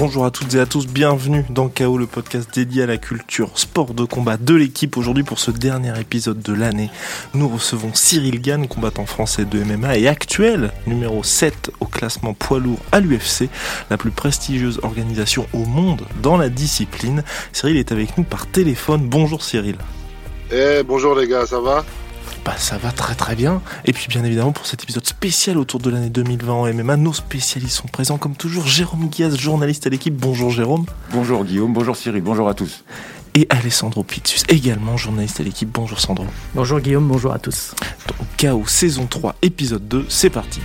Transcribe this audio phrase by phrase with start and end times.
[0.00, 3.58] Bonjour à toutes et à tous, bienvenue dans KO, le podcast dédié à la culture
[3.58, 4.96] sport de combat de l'équipe.
[4.96, 6.88] Aujourd'hui, pour ce dernier épisode de l'année,
[7.34, 12.60] nous recevons Cyril Gann, combattant français de MMA et actuel numéro 7 au classement poids
[12.60, 13.50] lourd à l'UFC,
[13.90, 17.22] la plus prestigieuse organisation au monde dans la discipline.
[17.52, 19.02] Cyril est avec nous par téléphone.
[19.06, 19.76] Bonjour Cyril.
[20.50, 21.84] Eh, bonjour les gars, ça va?
[22.44, 23.62] Bah, ça va très très bien.
[23.84, 27.12] Et puis bien évidemment pour cet épisode spécial autour de l'année 2020 en MMA, nos
[27.12, 28.66] spécialistes sont présents comme toujours.
[28.66, 30.14] Jérôme Guiaz, journaliste à l'équipe.
[30.14, 30.86] Bonjour Jérôme.
[31.12, 32.84] Bonjour Guillaume, bonjour Cyril, bonjour à tous.
[33.34, 35.68] Et Alessandro Pizzus, également journaliste à l'équipe.
[35.72, 36.26] Bonjour Sandro.
[36.54, 37.74] Bonjour Guillaume, bonjour à tous.
[38.08, 40.60] Donc KO saison 3, épisode 2, c'est parti.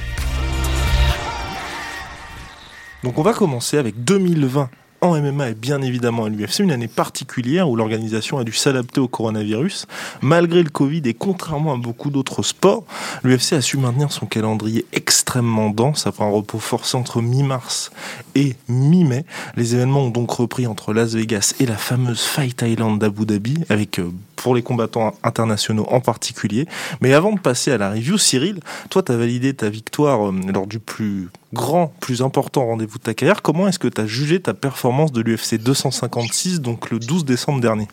[3.03, 4.69] Donc on va commencer avec 2020
[5.05, 8.99] en MMA et bien évidemment à l'UFC, une année particulière où l'organisation a dû s'adapter
[8.99, 9.87] au coronavirus.
[10.21, 12.83] Malgré le Covid et contrairement à beaucoup d'autres sports,
[13.23, 17.91] l'UFC a su maintenir son calendrier extrêmement dense après un repos forcé entre mi-mars
[18.35, 19.25] et mi-mai.
[19.55, 23.55] Les événements ont donc repris entre Las Vegas et la fameuse Fight Island d'Abu Dhabi
[23.69, 26.67] avec euh, pour les combattants internationaux en particulier.
[27.01, 30.33] Mais avant de passer à la review, Cyril, toi tu as validé ta victoire euh,
[30.53, 33.41] lors du plus grand, plus important rendez-vous de ta carrière.
[33.41, 37.61] Comment est-ce que tu as jugé ta performance de l'UFC 256, donc le 12 décembre
[37.61, 37.87] dernier?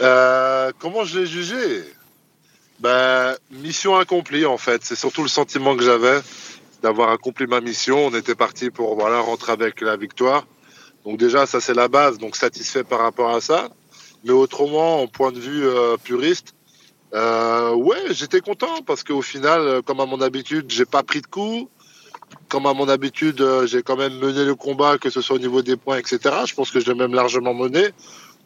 [0.00, 1.84] Euh, Comment je l'ai jugé?
[2.80, 4.84] Ben, Mission accomplie en fait.
[4.84, 6.20] C'est surtout le sentiment que j'avais
[6.82, 8.06] d'avoir accompli ma mission.
[8.06, 10.46] On était parti pour voilà, rentrer avec la victoire.
[11.04, 13.68] Donc déjà, ça c'est la base, donc satisfait par rapport à ça.
[14.24, 16.54] Mais autrement, en point de vue euh, puriste,
[17.14, 21.26] euh, ouais, j'étais content parce qu'au final, comme à mon habitude, j'ai pas pris de
[21.26, 21.68] coups
[22.48, 25.38] comme à mon habitude, euh, j'ai quand même mené le combat, que ce soit au
[25.38, 26.18] niveau des points, etc.
[26.46, 27.88] Je pense que je l'ai même largement mené.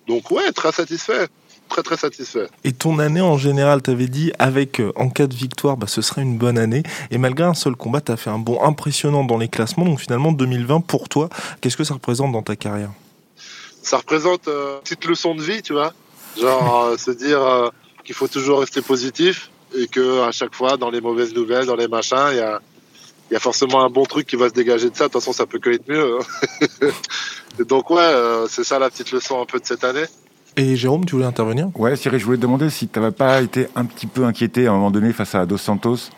[0.07, 1.29] Donc ouais, très satisfait.
[1.69, 2.49] Très très satisfait.
[2.65, 6.03] Et ton année en général, t'avais dit avec euh, en cas de victoire, bah, ce
[6.03, 6.83] serait une bonne année.
[7.11, 9.85] Et malgré un seul combat, t'as fait un bond impressionnant dans les classements.
[9.85, 11.29] Donc finalement, 2020 pour toi,
[11.61, 12.91] qu'est-ce que ça représente dans ta carrière?
[13.83, 15.95] Ça représente euh, une petite leçon de vie, tu vois.
[16.39, 17.71] Genre se dire
[18.05, 21.77] qu'il faut toujours rester positif et que à chaque fois, dans les mauvaises nouvelles, dans
[21.77, 22.61] les machins, il y a
[23.33, 25.05] il y a forcément un bon truc qui va se dégager de ça.
[25.05, 26.19] De toute façon, ça peut que être mieux.
[26.19, 26.89] Hein.
[27.65, 30.05] Donc ouais, euh, c'est ça la petite leçon un peu de cette année.
[30.59, 31.71] Et Jérôme, tu voulais intervenir?
[31.75, 34.67] Ouais, Cyril, je voulais te demander si tu n'avais pas été un petit peu inquiété
[34.67, 36.11] à un moment donné face à Dos Santos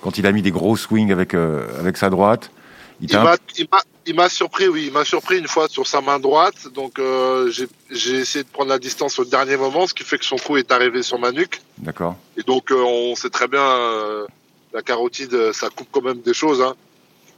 [0.00, 2.52] quand il a mis des gros swings avec, euh, avec sa droite.
[3.00, 6.68] Il, m'a surpris, oui, il m'a surpris une fois sur sa main droite.
[6.72, 7.50] Donc euh,
[7.90, 10.56] j'ai essayé de prendre la distance au dernier moment, ce qui fait que son coup
[10.56, 11.62] est arrivé sur ma nuque.
[11.78, 12.14] D'accord.
[12.36, 13.60] Et donc on sait très bien
[14.72, 16.62] la carotide, euh, ça coupe quand même des choses.
[16.62, 16.74] Hein.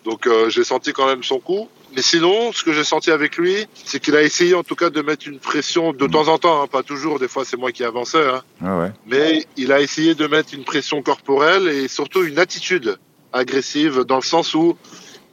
[0.04, 1.68] Donc euh, j'ai senti quand même son coup.
[1.94, 4.90] Mais sinon, ce que j'ai senti avec lui, c'est qu'il a essayé en tout cas
[4.90, 7.18] de mettre une pression de temps en temps, hein, pas toujours.
[7.18, 8.26] Des fois, c'est moi qui avançais.
[8.26, 8.42] Hein.
[8.64, 8.92] Ah ouais.
[9.06, 12.98] Mais il a essayé de mettre une pression corporelle et surtout une attitude
[13.32, 14.76] agressive dans le sens où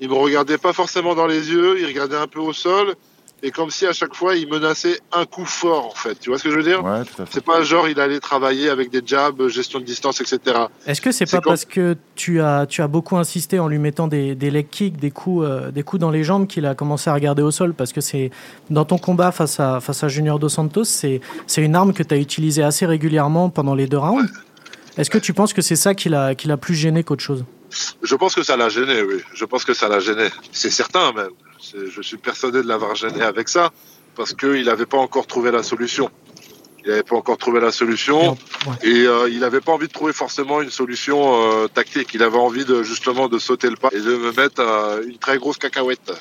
[0.02, 2.96] il me regardait pas forcément dans les yeux, il regardait un peu au sol
[3.44, 6.20] et comme si à chaque fois il menaçait un coup fort en fait.
[6.20, 6.84] Tu vois ce que je veux dire?
[6.84, 7.02] Ouais,
[7.32, 10.40] C'est pas genre il allait travailler avec des jabs, gestion de distance, etc.
[10.86, 14.08] Est-ce que c'est pas parce que tu as tu as beaucoup insisté en lui mettant
[14.08, 17.10] des, des leg kicks, des coups euh, des coups dans les jambes qu'il a commencé
[17.10, 17.74] à regarder au sol?
[17.74, 18.32] Parce que c'est
[18.70, 22.04] dans ton combat face à face à Junior dos Santos, c'est c'est une arme que
[22.04, 24.30] tu as utilisée assez régulièrement pendant les deux rounds.
[24.98, 27.46] Est-ce que tu penses que c'est ça qui l'a qui l'a plus gêné qu'autre chose?
[28.02, 29.22] Je pense que ça l'a gêné, oui.
[29.34, 30.28] Je pense que ça l'a gêné.
[30.52, 31.30] C'est certain même.
[31.62, 33.72] Je suis persuadé de l'avoir gêné avec ça
[34.16, 36.10] parce qu'il n'avait pas encore trouvé la solution.
[36.86, 38.38] Il n'avait pas encore trouvé la solution
[38.84, 42.14] et euh, il n'avait pas envie de trouver forcément une solution euh, tactique.
[42.14, 45.18] Il avait envie de justement de sauter le pas et de me mettre euh, une
[45.18, 46.14] très grosse cacahuète.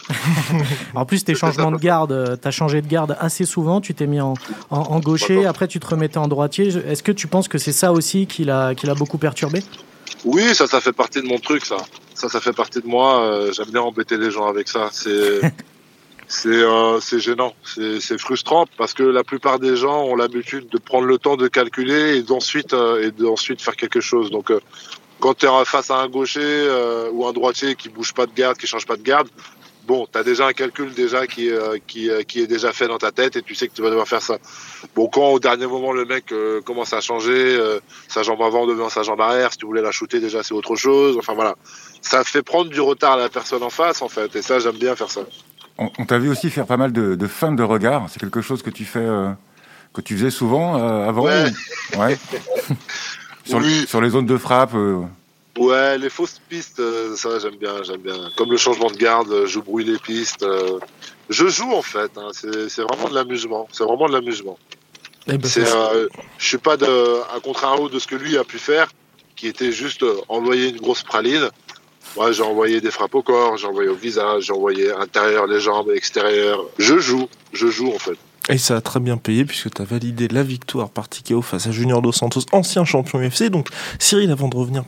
[0.95, 3.81] en plus, tes changements de garde, tu as changé de garde assez souvent.
[3.81, 4.35] Tu t'es mis en,
[4.71, 6.69] en, gaucher, après tu te remettais en droitier.
[6.69, 9.63] Est-ce que tu penses que c'est ça aussi qui l'a qui l'a beaucoup perturbé?
[10.25, 11.77] Oui, ça, ça fait partie de mon truc, ça.
[12.19, 13.51] Ça, ça fait partie de moi.
[13.53, 14.89] J'aime bien embêter les gens avec ça.
[14.93, 15.41] C'est
[16.29, 21.07] c'est euh, gênant, c'est frustrant parce que la plupart des gens ont l'habitude de prendre
[21.07, 24.31] le temps de calculer et d'ensuite euh, et d'ensuite faire quelque chose.
[24.31, 24.61] Donc euh,
[25.21, 28.33] quand tu es face à un gaucher euh, ou un droitier qui bouge pas de
[28.33, 29.29] garde, qui change pas de garde,
[29.87, 31.51] bon, tu as déjà un calcul déjà qui
[31.87, 34.07] qui qui est déjà fait dans ta tête et tu sais que tu vas devoir
[34.07, 34.37] faire ça.
[34.95, 36.27] Bon, quand au dernier moment le mec
[36.67, 37.59] commence à changer,
[38.07, 40.77] sa jambe avant devient sa jambe arrière, si tu voulais la shooter déjà c'est autre
[40.77, 41.17] chose.
[41.17, 41.57] Enfin voilà,
[42.03, 44.77] ça fait prendre du retard à la personne en face en fait et ça j'aime
[44.77, 45.23] bien faire ça.
[45.79, 48.07] On, t'a vu aussi faire pas mal de, de feintes de regard.
[48.11, 49.31] C'est quelque chose que tu fais, euh,
[49.95, 51.23] que tu faisais souvent euh, avant.
[51.23, 51.45] Ouais.
[51.97, 52.19] ouais.
[53.45, 54.75] sur, sur, les zones de frappe.
[54.75, 55.05] Euh.
[55.57, 56.83] Ouais, les fausses pistes,
[57.15, 58.17] ça j'aime bien, j'aime bien.
[58.37, 60.45] Comme le changement de garde, je brouille les pistes.
[61.31, 62.11] je joue en fait.
[62.17, 62.31] Hein.
[62.33, 63.69] c'est vraiment de l'amusement.
[63.71, 64.59] C'est vraiment de l'amusement.
[65.29, 66.09] Eh ben, je
[66.45, 66.87] suis pas de,
[67.37, 68.89] à contrario de ce que lui a pu faire,
[69.37, 71.51] qui était juste envoyer une grosse praline.
[72.19, 75.61] Moi, j'ai envoyé des frappes au corps, j'ai envoyé au visage, j'ai envoyé intérieur, les
[75.61, 76.65] jambes, extérieur.
[76.77, 78.19] Je joue, je joue en fait.
[78.51, 81.67] Et ça a très bien payé puisque tu as validé la victoire par TKO face
[81.67, 83.51] à Junior Dos Santos, ancien champion UFC.
[83.51, 83.69] Donc
[83.99, 84.85] Cyril, avant de revenir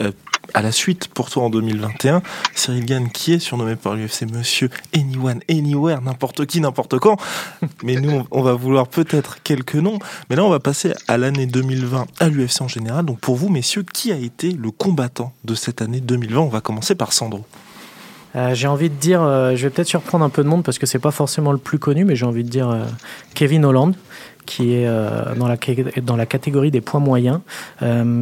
[0.00, 0.10] euh,
[0.52, 2.22] à la suite pour toi en 2021,
[2.56, 7.16] Cyril Gann qui est surnommé par l'UFC Monsieur Anyone, Anywhere, n'importe qui, n'importe quand.
[7.84, 10.00] Mais nous, on va vouloir peut-être quelques noms.
[10.28, 13.04] Mais là, on va passer à l'année 2020 à l'UFC en général.
[13.04, 16.60] Donc pour vous, messieurs, qui a été le combattant de cette année 2020 On va
[16.60, 17.44] commencer par Sandro.
[18.36, 20.78] Euh, j'ai envie de dire, euh, je vais peut-être surprendre un peu de monde parce
[20.78, 22.82] que c'est pas forcément le plus connu, mais j'ai envie de dire euh,
[23.34, 23.94] Kevin Holland,
[24.44, 24.86] qui est
[25.38, 25.56] dans, la,
[26.02, 27.40] dans la catégorie des poids moyens,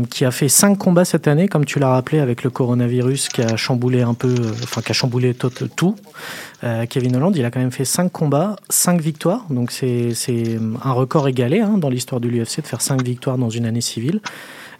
[0.08, 3.42] qui a fait cinq combats cette année, comme tu l'as rappelé, avec le coronavirus qui
[3.42, 4.32] a chamboulé un peu,
[4.62, 5.96] enfin qui a chamboulé tout.
[6.88, 10.14] Kevin Holland, il a quand même fait cinq combats, cinq victoires, donc c'est
[10.84, 13.80] un record égalé hein, dans l'histoire de l'UFC de faire cinq victoires dans une année
[13.80, 14.20] civile.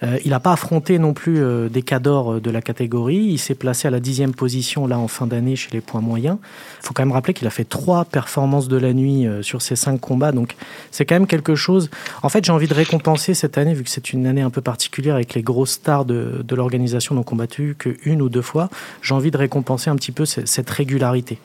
[0.03, 3.17] Euh, il n'a pas affronté non plus euh, des cadors euh, de la catégorie.
[3.17, 6.39] Il s'est placé à la dixième position là en fin d'année chez les points moyens.
[6.81, 9.77] Il faut quand même rappeler qu'il a fait trois performances de la nuit sur ses
[9.77, 10.33] cinq combats.
[10.33, 10.57] Donc
[10.91, 11.91] c'est quand même quelque chose.
[12.23, 14.61] En fait, j'ai envie de récompenser cette année, vu que c'est une année un peu
[14.61, 18.69] particulière avec les grosses stars de, de l'organisation n'ont combattu qu'une ou deux fois.
[19.03, 21.39] J'ai envie de récompenser un petit peu cette régularité.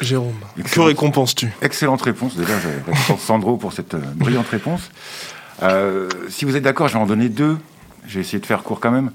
[0.00, 1.50] Jérôme, que récompenses-tu?
[1.62, 2.36] Excellente réponse.
[2.36, 4.90] Déjà, je Sandro pour cette brillante réponse.
[5.62, 7.56] Euh, si vous êtes d'accord, je vais en donner deux.
[8.06, 9.10] J'ai essayé de faire court quand même.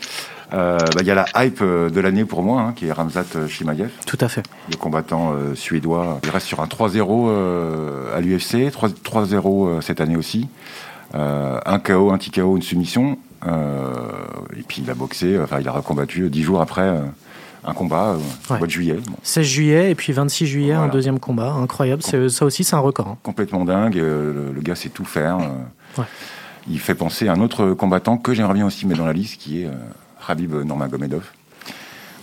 [0.53, 2.91] Euh, bah, il y a la hype euh, de l'année pour moi, hein, qui est
[2.91, 3.89] Ramzat Shimaev.
[4.05, 4.43] Tout à fait.
[4.69, 6.19] Le combattant suédois.
[6.23, 10.49] Il reste sur un 3-0 à l'UFC, 3-0 cette année aussi.
[11.13, 13.17] un KO, un TKO, une soumission.
[13.45, 16.99] et puis il a boxé, enfin il a recombattu dix jours après
[17.63, 18.17] un combat
[18.49, 18.97] au mois de juillet.
[19.23, 21.53] 16 juillet et puis 26 juillet, un deuxième combat.
[21.53, 22.01] Incroyable.
[22.03, 23.07] Ça aussi, c'est un record.
[23.07, 23.17] Hein.
[23.23, 23.95] Complètement dingue.
[23.95, 25.37] Le, gars sait tout faire.
[26.69, 29.39] Il fait penser à un autre combattant que j'aimerais bien aussi mettre dans la liste,
[29.39, 29.71] qui est euh,
[30.27, 31.23] Habib Nurmagomedov.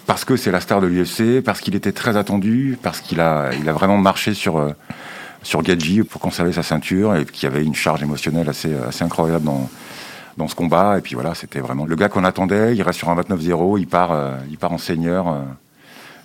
[0.07, 3.51] Parce que c'est la star de l'UFC, parce qu'il était très attendu, parce qu'il a,
[3.61, 4.71] il a vraiment marché sur, euh,
[5.43, 9.05] sur Gadji pour conserver sa ceinture et qu'il y avait une charge émotionnelle assez, assez
[9.05, 9.69] incroyable dans,
[10.37, 10.99] dans ce combat.
[10.99, 12.75] Et puis voilà, c'était vraiment le gars qu'on attendait.
[12.75, 15.43] Il reste sur un 29-0, il part, euh, il part en seigneur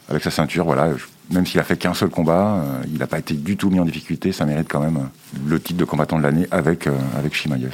[0.08, 0.66] avec sa ceinture.
[0.66, 0.92] Voilà,
[1.30, 3.80] même s'il a fait qu'un seul combat, euh, il n'a pas été du tout mis
[3.80, 4.32] en difficulté.
[4.32, 7.72] Ça mérite quand même euh, le titre de combattant de l'année avec, euh, avec Shimaev.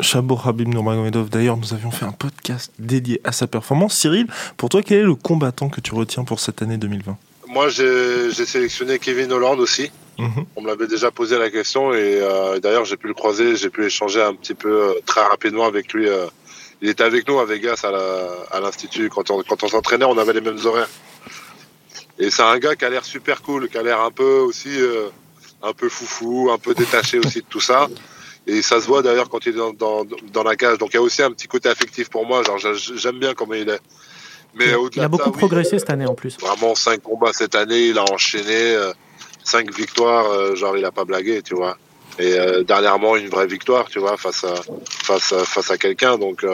[0.00, 3.96] Chabot Habib Nurmagomedov, d'ailleurs, nous avions fait un podcast dédié à sa performance.
[3.96, 7.16] Cyril, pour toi, quel est le combattant que tu retiens pour cette année 2020
[7.48, 9.90] Moi, j'ai sélectionné Kevin Holland aussi.
[10.18, 10.44] Mhm.
[10.56, 12.20] On me l'avait déjà posé la question et
[12.62, 16.06] d'ailleurs, j'ai pu le croiser, j'ai pu échanger un petit peu très rapidement avec lui.
[16.82, 19.08] il était avec nous à Vegas à l'Institut.
[19.08, 20.88] Quand on, quand on s'entraînait, on avait les mêmes horaires.
[22.22, 24.80] Et c'est un gars qui a l'air super cool, qui a l'air un peu aussi
[24.80, 25.08] euh,
[25.60, 27.88] un peu foufou, un peu détaché aussi de tout ça.
[28.46, 30.78] Et ça se voit d'ailleurs quand il est dans, dans, dans, la cage.
[30.78, 32.44] Donc il y a aussi un petit côté affectif pour moi.
[32.44, 33.80] Genre j'aime bien comment il est.
[34.54, 36.38] Mais il a beaucoup progressé cette année en plus.
[36.38, 38.92] Vraiment cinq combats cette année, il a enchaîné euh,
[39.42, 40.26] cinq victoires.
[40.26, 41.76] Euh, genre il a pas blagué, tu vois.
[42.20, 44.54] Et dernièrement une vraie victoire, tu vois, face à
[44.86, 46.18] face à, face à quelqu'un.
[46.18, 46.46] Donc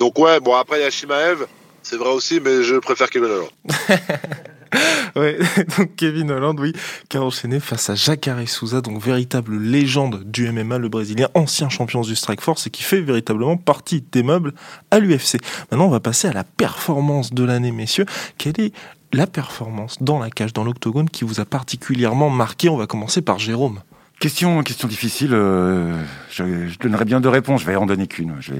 [0.00, 0.40] donc ouais.
[0.40, 1.46] Bon après il y a Shimaev.
[1.84, 3.50] C'est vrai aussi, mais je préfère Kevin Holland.
[5.16, 5.38] ouais,
[5.78, 6.72] donc Kevin Holland, oui,
[7.08, 11.68] qui a enchaîné face à Jacare Souza, donc véritable légende du MMA, le Brésilien, ancien
[11.68, 14.52] champion du Strike Force et qui fait véritablement partie des meubles
[14.90, 15.38] à l'UFC.
[15.70, 18.06] Maintenant, on va passer à la performance de l'année, messieurs.
[18.38, 18.72] Quelle est
[19.12, 22.68] la performance dans la cage, dans l'octogone, qui vous a particulièrement marqué?
[22.68, 23.80] On va commencer par Jérôme.
[24.20, 25.30] Question, difficile.
[25.32, 27.62] Euh, je, donnerai bien deux réponses.
[27.62, 28.36] Je vais en donner qu'une.
[28.38, 28.54] Je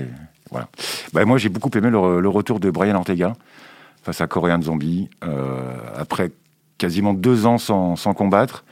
[0.50, 0.68] voilà.
[1.12, 3.34] Bah, moi, j'ai beaucoup aimé le, le, retour de Brian Ortega
[4.02, 5.08] face à Korean Zombie.
[5.24, 5.60] Euh,
[5.96, 6.32] après
[6.78, 8.64] quasiment deux ans sans, sans combattre,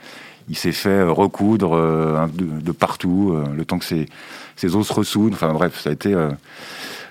[0.49, 4.07] il s'est fait euh, recoudre euh, de, partout, le temps que ses,
[4.55, 5.33] ses, os se ressoudent.
[5.33, 6.13] Enfin bref, ça a été,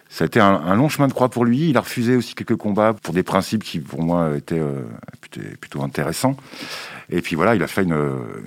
[0.08, 1.70] ça a été un, long chemin de croix pour lui.
[1.70, 4.60] Il a refusé aussi quelques combats pour des principes qui, pour moi, étaient
[5.20, 6.36] plutôt, plutôt intéressants.
[7.08, 7.98] Et puis voilà, il a fait une,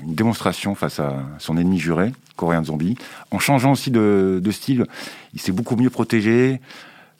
[0.05, 2.95] une, démonstration face à son ennemi juré, Korean Zombie,
[3.31, 4.85] en changeant aussi de, de style.
[5.33, 6.61] Il s'est beaucoup mieux protégé.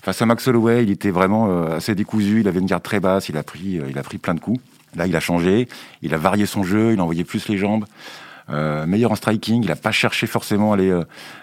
[0.04, 3.00] Face à Max Holloway, il était vraiment euh, assez décousu, il avait une garde très
[3.00, 4.60] basse, il a pris, euh, il a pris plein de coups.
[4.98, 5.70] Là, il a changé,
[6.02, 7.86] il a varié son jeu, il a envoyé plus les jambes.
[8.50, 10.94] Euh, meilleur en striking, il n'a pas cherché forcément à aller,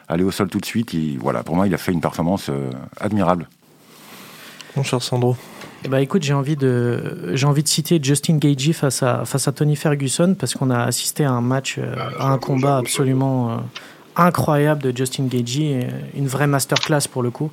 [0.08, 0.94] aller au sol tout de suite.
[1.18, 2.50] voilà, pour moi, il a fait une performance
[3.00, 3.48] admirable.
[4.76, 5.38] Mon cher Sandro.
[5.84, 9.48] Eh ben, écoute, j'ai envie de j'ai envie de citer Justin Gagey face à face
[9.48, 11.78] à Tony Ferguson parce qu'on a assisté à un match,
[12.18, 13.62] à un combat absolument
[14.16, 17.50] incroyable de Justin Gagey, une vraie masterclass pour le coup.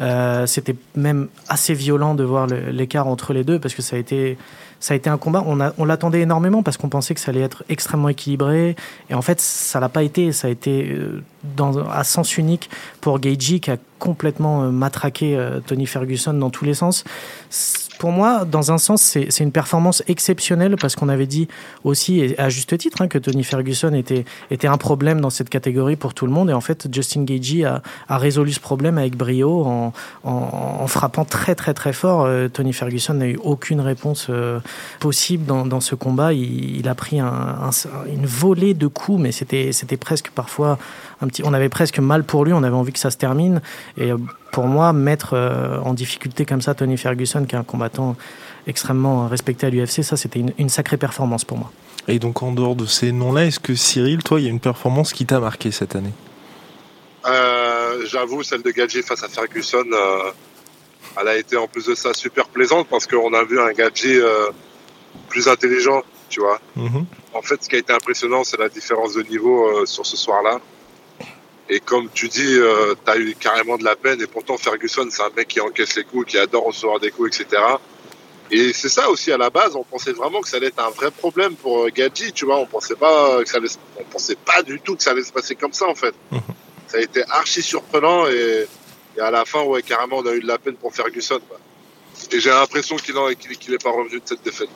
[0.00, 3.98] Euh, c'était même assez violent de voir l'écart entre les deux parce que ça a
[3.98, 4.38] été,
[4.80, 5.44] ça a été un combat.
[5.46, 8.76] On, on l'attendait énormément parce qu'on pensait que ça allait être extrêmement équilibré.
[9.10, 10.32] Et en fait, ça l'a pas été.
[10.32, 11.22] Ça a été euh,
[11.56, 16.64] dans, à sens unique pour Gagey qui a complètement euh, matraqué Tony Ferguson dans tous
[16.64, 17.04] les sens.
[18.00, 21.48] Pour moi, dans un sens, c'est une performance exceptionnelle parce qu'on avait dit
[21.84, 24.24] aussi, et à juste titre, hein, que Tony Ferguson était,
[24.66, 26.48] un problème dans cette catégorie pour tout le monde.
[26.48, 29.92] Et en fait, Justin Gagey a, résolu ce problème avec brio
[30.24, 32.24] en, frappant très très très fort.
[32.24, 34.30] Euh, Tony Ferguson n'a eu aucune réponse
[34.98, 36.32] possible dans, ce combat.
[36.32, 37.70] Il, a pris un, un,
[38.06, 40.78] une volée de coups, mais c'était presque parfois
[41.20, 41.42] un petit.
[41.44, 42.52] On avait presque mal pour lui.
[42.52, 43.60] On avait envie que ça se termine.
[43.96, 44.16] Et euh,
[44.52, 48.16] pour moi, mettre euh, en difficulté comme ça Tony Ferguson, qui est un combattant
[48.66, 51.70] extrêmement respecté à l'UFC, ça c'était une, une, sacrée performance pour moi.
[52.08, 54.60] Et donc en dehors de ces noms-là, est-ce que Cyril, toi, il y a une
[54.60, 56.12] performance qui t'a marqué cette année?
[57.26, 60.30] Euh, J'avoue, celle de Gadji face à Ferguson, euh,
[61.20, 64.18] elle a été en plus de ça super plaisante parce qu'on a vu un Gadji
[64.18, 64.46] euh,
[65.28, 66.60] plus intelligent, tu vois.
[66.76, 67.04] Mm -hmm.
[67.34, 70.60] En fait, ce qui a été impressionnant, c'est la différence de niveau sur ce soir-là.
[71.72, 74.20] Et comme tu dis, euh, tu as eu carrément de la peine.
[74.20, 77.40] Et pourtant, Ferguson, c'est un mec qui encaisse les coups, qui adore recevoir des coups,
[77.40, 77.62] etc.
[78.50, 79.76] Et c'est ça aussi à la base.
[79.76, 82.32] On pensait vraiment que ça allait être un vrai problème pour Gadji.
[82.32, 85.12] Tu vois, on pensait pas que ça allait, on pensait pas du tout que ça
[85.12, 86.14] allait se passer comme ça en fait.
[86.32, 86.38] Mmh.
[86.88, 88.66] Ça a été archi surprenant et,
[89.16, 91.38] et, à la fin, ouais, carrément, on a eu de la peine pour Ferguson.
[91.48, 91.60] Quoi.
[92.32, 94.70] Et j'ai l'impression qu'il n'est qu pas revenu de cette défaite.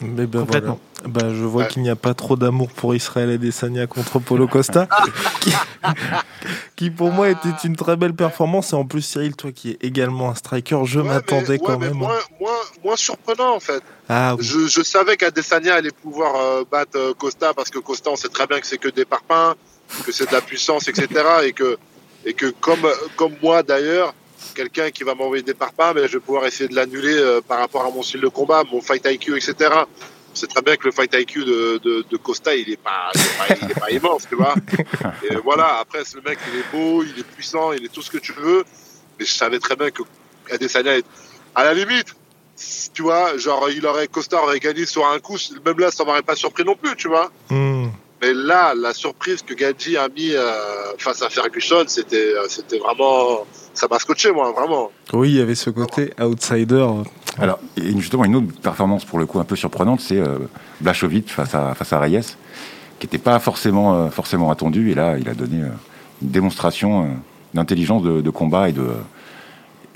[0.00, 0.76] Mais ben voilà.
[1.08, 4.46] Ben, je vois qu'il n'y a pas trop d'amour pour Israël et Desania contre Polo
[4.46, 4.88] Costa,
[5.40, 5.52] qui,
[6.76, 8.72] qui, pour moi était une très belle performance.
[8.72, 11.94] Et en plus, Cyril, toi qui es également un striker, je ouais, m'attendais quand même.
[11.94, 12.52] Moins, moins,
[12.84, 13.82] moins, surprenant en fait.
[14.08, 14.44] Ah, oui.
[14.44, 18.28] je, je, savais qu'Adesanya allait pouvoir euh, battre euh, Costa parce que Costa, on sait
[18.28, 19.54] très bien que c'est que des parpaings,
[20.04, 21.08] que c'est de la puissance, etc.
[21.44, 21.78] et que,
[22.24, 22.86] et que comme,
[23.16, 24.14] comme moi d'ailleurs,
[24.54, 27.58] quelqu'un qui va m'envoyer des parpaings, mais je vais pouvoir essayer de l'annuler euh, par
[27.58, 29.70] rapport à mon style de combat, mon fight IQ, etc.
[30.36, 33.20] C'est très bien que le fight IQ de, de, de Costa, il est pas, il
[33.22, 34.54] est pas, il est pas immense, tu vois.
[35.30, 38.10] Et voilà, après, ce mec, il est beau, il est puissant, il est tout ce
[38.10, 38.62] que tu veux.
[39.18, 40.02] Mais je savais très bien que
[40.52, 41.06] Adesanya est,
[41.54, 42.14] à la limite,
[42.92, 46.20] tu vois, genre, il aurait, Costa aurait gagné sur un coup, même là, ça m'aurait
[46.20, 47.30] pas surpris non plus, tu vois.
[47.48, 47.86] Mm.
[48.20, 53.46] Mais là, la surprise que Gadji a mis euh, face à Ferguson, c'était, c'était vraiment,
[53.72, 54.92] ça m'a scotché, moi, vraiment.
[55.14, 56.86] Oui, il y avait ce côté outsider.
[57.38, 60.38] Alors, et justement, une autre performance pour le coup un peu surprenante, c'est euh,
[60.80, 62.36] Blachowicz face à, face à Reyes,
[62.98, 64.90] qui n'était pas forcément, euh, forcément attendu.
[64.90, 65.68] Et là, il a donné euh,
[66.22, 67.10] une démonstration
[67.52, 68.88] d'intelligence de, de, combat et, de,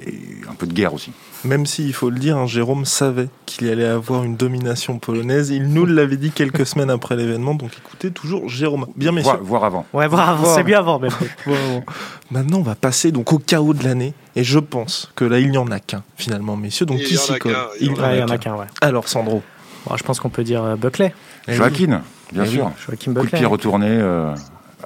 [0.06, 0.18] et
[0.50, 1.12] un peu de guerre aussi.
[1.44, 5.50] Même s'il si, faut le dire, hein, Jérôme savait qu'il allait avoir une domination polonaise.
[5.50, 7.54] Il nous l'avait dit quelques semaines après l'événement.
[7.54, 8.87] Donc écoutez toujours Jérôme.
[8.97, 9.32] Bien, messieurs.
[9.32, 9.87] Voir, voir avant.
[9.92, 10.54] Ouais, voir avant.
[10.54, 11.12] C'est bien avant, même.
[12.30, 14.14] Maintenant, on va passer donc au chaos de l'année.
[14.37, 16.87] Et je pense que là, il n'y en a qu'un, finalement, messieurs.
[16.87, 18.66] Donc, il qui s'y colle Il y en a qu'un, ouais.
[18.80, 19.42] Alors, Sandro
[19.87, 21.14] bon, Je pense qu'on peut dire euh, Buckley.
[21.49, 22.32] Et Joaquin, oui.
[22.32, 22.70] bien et sûr.
[22.87, 24.35] Joaquin Coup de pied retourné, euh,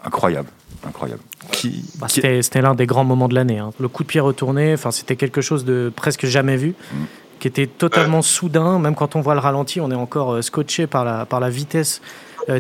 [0.04, 0.49] incroyable.
[0.87, 1.23] Incroyable.
[1.53, 2.21] Qui, bah, qui...
[2.21, 3.59] C'était l'un des grands moments de l'année.
[3.59, 3.71] Hein.
[3.79, 6.75] Le coup de pied retourné, c'était quelque chose de presque jamais vu.
[6.93, 6.97] Mm
[7.45, 8.79] qui était totalement soudain.
[8.79, 12.00] Même quand on voit le ralenti, on est encore scotché par la, par la vitesse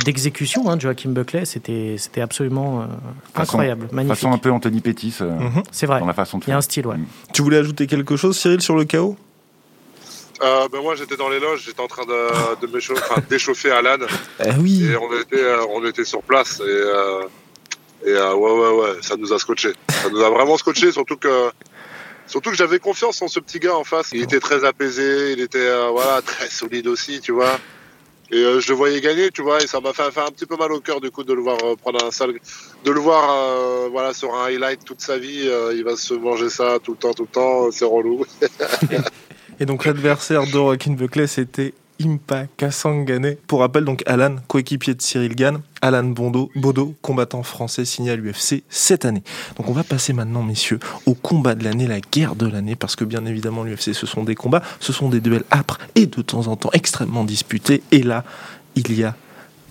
[0.04, 1.44] d'exécution hein, de Joachim Buckley.
[1.46, 2.84] C'était absolument euh,
[3.34, 4.16] incroyable, façon, magnifique.
[4.16, 5.16] Façon un peu Anthony Pettis.
[5.20, 5.62] Euh, mm -hmm.
[5.70, 6.00] C'est vrai.
[6.00, 6.96] Dans la façon de Il y a un style, ouais.
[7.32, 9.16] Tu voulais ajouter quelque chose, Cyril, sur le chaos?
[10.42, 12.20] Euh, ben moi j'étais dans les loges, j'étais en train de,
[12.62, 14.00] de enfin, d'échauffer Alan.
[14.44, 14.74] Eh oui.
[14.90, 16.82] Et on était, on était sur place et,
[18.06, 19.72] et ouais ouais ouais, ça nous a scotché.
[19.90, 21.50] Ça nous a vraiment scotché, surtout que
[22.26, 24.10] Surtout que j'avais confiance en ce petit gars en face.
[24.12, 27.58] Il était très apaisé, il était euh, voilà très solide aussi, tu vois.
[28.30, 30.46] Et euh, je le voyais gagner, tu vois, et ça m'a fait, fait, un petit
[30.46, 32.32] peu mal au cœur du coup de le voir euh, prendre un sale,
[32.84, 35.46] de le voir euh, voilà sur un highlight toute sa vie.
[35.74, 38.24] il va se manger ça tout le temps, tout le temps, c'est relou.
[39.60, 43.36] et donc l'adversaire de Joaquin Buckley, c'était Impa Kassangane.
[43.46, 48.16] Pour rappel, donc Alan, coéquipier de Cyril Gann, Alan Bondo, Bodo, combattant français signé à
[48.16, 49.22] l'UFC cette année.
[49.56, 52.96] Donc on va passer maintenant, messieurs, au combat de l'année, la guerre de l'année, parce
[52.96, 56.22] que bien évidemment l'UFC, ce sont des combats, ce sont des duels âpres et de
[56.22, 57.82] temps en temps extrêmement disputés.
[57.92, 58.24] Et là,
[58.74, 59.14] il y a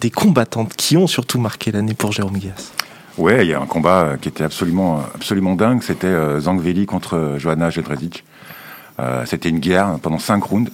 [0.01, 2.71] des combattantes qui ont surtout marqué l'année pour Jérôme Guias.
[3.17, 5.83] Ouais, il y a un combat qui était absolument, absolument dingue.
[5.83, 8.23] C'était euh, Zangveli contre Johanna Jedrzejczyk.
[8.99, 10.71] Euh, C'était une guerre pendant cinq rounds.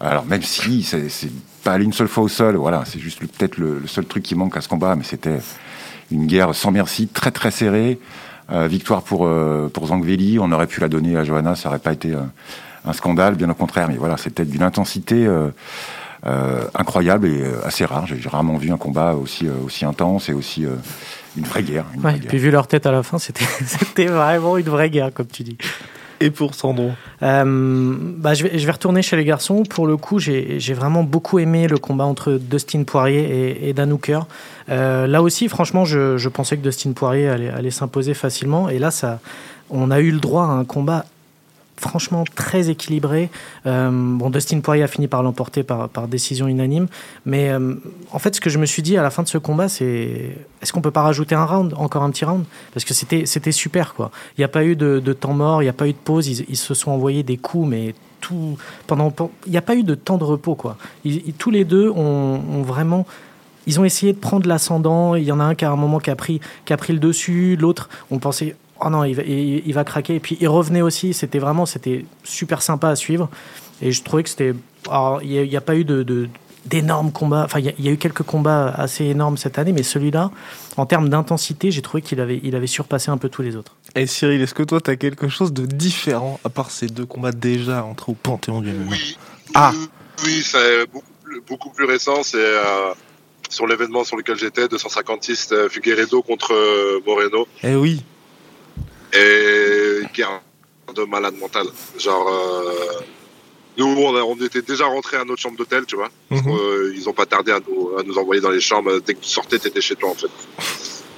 [0.00, 1.30] Alors même si c'est
[1.62, 4.22] pas allé une seule fois au sol, voilà, c'est juste peut-être le, le, seul truc
[4.22, 5.40] qui manque à ce combat, mais c'était
[6.10, 7.98] une guerre sans merci, très très serrée.
[8.50, 11.78] Euh, victoire pour euh, pour Zangveli, on aurait pu la donner à Johanna, ça aurait
[11.78, 12.20] pas été euh,
[12.84, 13.88] un scandale, bien au contraire.
[13.88, 15.50] Mais voilà, c'était d'une intensité euh,
[16.74, 18.06] incroyable et assez rare.
[18.06, 20.64] J'ai rarement vu un combat aussi aussi intense et aussi
[21.36, 21.84] une vraie guerre.
[21.94, 22.40] Une ouais, vraie puis guerre.
[22.40, 25.58] vu leur tête à la fin, c'était c'était vraiment une vraie guerre, comme tu dis.
[26.22, 26.90] Et pour Sandro
[27.22, 29.62] euh, bah, je, vais, retourner chez les garçons.
[29.62, 33.74] Pour le coup, j'ai vraiment beaucoup aimé le combat entre Dustin Poirier et, et.
[34.68, 38.68] Euh, là aussi, franchement, je, je, pensais que Dustin Poirier allait, allait s'imposer facilement.
[38.68, 39.20] Et là, ça,
[39.70, 41.06] on a eu le droit à un combat
[41.80, 43.30] franchement très équilibré.
[43.66, 46.86] Euh, bon, Dustin Poirier a fini par l'emporter par, décision unanime.
[47.24, 47.74] Mais euh,
[48.12, 50.36] en fait, ce que je me suis dit à la fin de ce combat, c'est
[50.60, 52.44] est-ce qu'on peut pas rajouter un round, encore un petit round?
[52.74, 54.10] Parce que c'était, super, quoi.
[54.36, 56.28] Il n'y a pas eu de, temps mort, il n'y a pas eu de pause.
[56.28, 59.12] Ils, se sont envoyés des coups, mais tout pendant.
[59.46, 60.76] Il n'y a pas eu de temps de repos, quoi.
[61.38, 63.06] Tous les deux ont, vraiment
[63.66, 65.14] ils ont essayé de prendre l'ascendant.
[65.14, 66.92] Il y en a un qui a un moment qui a pris, qui a pris
[66.92, 70.16] le dessus, l'autre, on pensait, oh non, il va, il, il va, craquer.
[70.16, 71.14] Et puis il revenait aussi.
[71.14, 73.28] C'était vraiment, c'était super sympa à suivre.
[73.82, 74.54] Et je trouvais que c'était,
[75.22, 76.28] il n'y a, a, pas eu de, de
[76.66, 77.44] d'énormes combats.
[77.44, 80.30] Enfin, il y, y, a eu quelques combats assez énormes cette année, mais celui-là,
[80.76, 83.76] en termes d'intensité, j'ai trouvé qu'il avait, il avait surpassé un peu tous les autres.
[83.96, 87.06] Et Cyril, est-ce que toi, tu as quelque chose de différent, à part ces deux
[87.06, 89.18] combats déjà entrés au Panthéon du MMA Oui.
[89.54, 89.72] Ah
[90.24, 91.06] Oui, c'est beaucoup,
[91.48, 92.22] beaucoup, plus récent.
[92.22, 92.92] C'est euh,
[93.48, 97.48] sur l'événement sur lequel j'étais, 256 Figueredo contre euh, Moreno.
[97.62, 98.02] Eh oui.
[99.12, 100.40] Et guerre
[100.94, 101.66] de malade mental.
[101.98, 103.00] Genre, euh,
[103.76, 106.10] nous, on, a, on, était déjà rentrés à notre chambre d'hôtel, tu vois.
[106.30, 106.48] -hmm.
[106.48, 109.00] euh, ils ont pas tardé à nous, à nous, envoyer dans les chambres.
[109.00, 110.34] Dès que tu sortais, t'étais chez toi, en fait.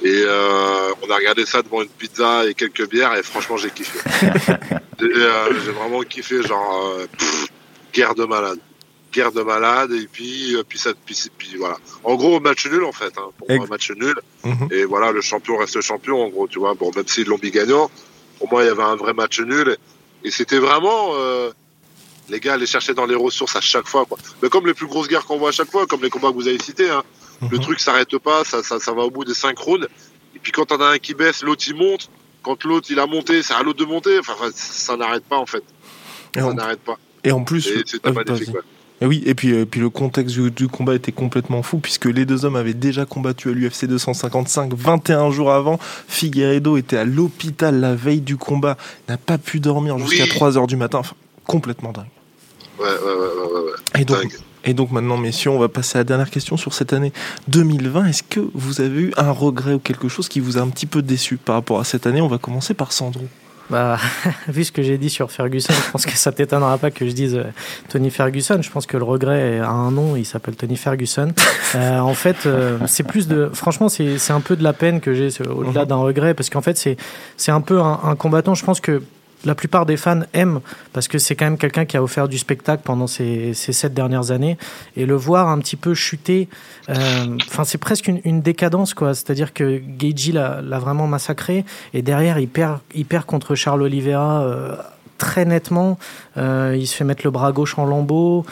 [0.02, 3.70] Et euh, on a regardé ça devant une pizza et quelques bières, et franchement, j'ai
[3.70, 3.98] kiffé.
[5.00, 7.46] j'ai vraiment kiffé, genre, pff,
[7.94, 8.58] guerre de malade
[9.12, 11.76] guerre de malade et puis puis ça puis, puis voilà.
[12.02, 14.16] En gros match nul en fait hein, pour moi, match nul.
[14.44, 14.72] -hmm.
[14.72, 16.74] et voilà le champion reste le champion en gros tu vois.
[16.74, 17.86] Bon même l'ont mis gagnant
[18.38, 19.68] pour moi il y avait un vrai match nul.
[20.24, 21.50] Et c'était vraiment euh,
[22.32, 24.18] les gars allaient chercher dans les ressources à chaque fois quoi.
[24.40, 26.38] Mais comme les plus grosses guerres qu'on voit à chaque fois comme les combats que
[26.42, 27.50] vous avez cités hein, -hmm.
[27.54, 29.86] le truc s'arrête pas ça, ça ça va au bout des cinq rounds.
[30.36, 32.04] Et puis quand on a un qui baisse l'autre il monte.
[32.46, 34.14] Quand l'autre il a monté c'est à l'autre de monter.
[34.22, 34.36] Enfin
[34.86, 35.64] ça n'arrête pas en fait.
[36.36, 36.54] Et ça on...
[36.60, 36.98] n'arrête pas.
[37.28, 37.62] et en plus
[38.04, 38.66] ah, magnifique ouais.
[39.02, 42.04] Et oui, et puis, et puis le contexte du, du, combat était complètement fou puisque
[42.04, 45.80] les deux hommes avaient déjà combattu à l'UFC 255 21 jours avant.
[46.06, 48.76] Figueredo était à l'hôpital la veille du combat,
[49.08, 50.28] n'a pas pu dormir jusqu'à oui.
[50.28, 50.98] 3 heures du matin.
[50.98, 51.16] Enfin,
[51.48, 52.06] complètement dingue.
[52.78, 54.00] Ouais, ouais, ouais, ouais, ouais.
[54.00, 56.92] Et donc, et donc maintenant, messieurs, on va passer à la dernière question sur cette
[56.92, 57.12] année
[57.48, 58.06] 2020.
[58.06, 60.86] Est-ce que vous avez eu un regret ou quelque chose qui vous a un petit
[60.86, 62.20] peu déçu par rapport à cette année?
[62.20, 63.24] On va commencer par Sandro.
[63.70, 63.98] Bah,
[64.48, 67.12] vu ce que j'ai dit sur Ferguson, je pense que ça t'étonnera pas que je
[67.12, 67.44] dise euh,
[67.88, 68.60] Tony Ferguson.
[68.60, 71.32] Je pense que le regret a un nom, il s'appelle Tony Ferguson.
[71.74, 75.14] Euh, en fait, euh, c'est plus de, franchement, c'est un peu de la peine que
[75.14, 78.54] j'ai au-delà d'un regret, parce qu'en fait, c'est un peu un, un combattant.
[78.54, 79.00] Je pense que
[79.44, 80.60] la plupart des fans aiment
[80.92, 83.94] parce que c'est quand même quelqu'un qui a offert du spectacle pendant ces, ces, sept
[83.94, 84.56] dernières années.
[84.96, 86.48] Et le voir un petit peu chuter
[86.88, 89.14] enfin euh, c'est presque une, décadence quoi.
[89.14, 93.54] C'est à dire que Geiji l'a vraiment massacré et derrière il perd, il perd contre
[93.54, 94.76] Charles Oliveira euh,
[95.18, 95.98] très nettement.
[96.36, 98.44] Euh, il se fait mettre le bras gauche en lambeaux.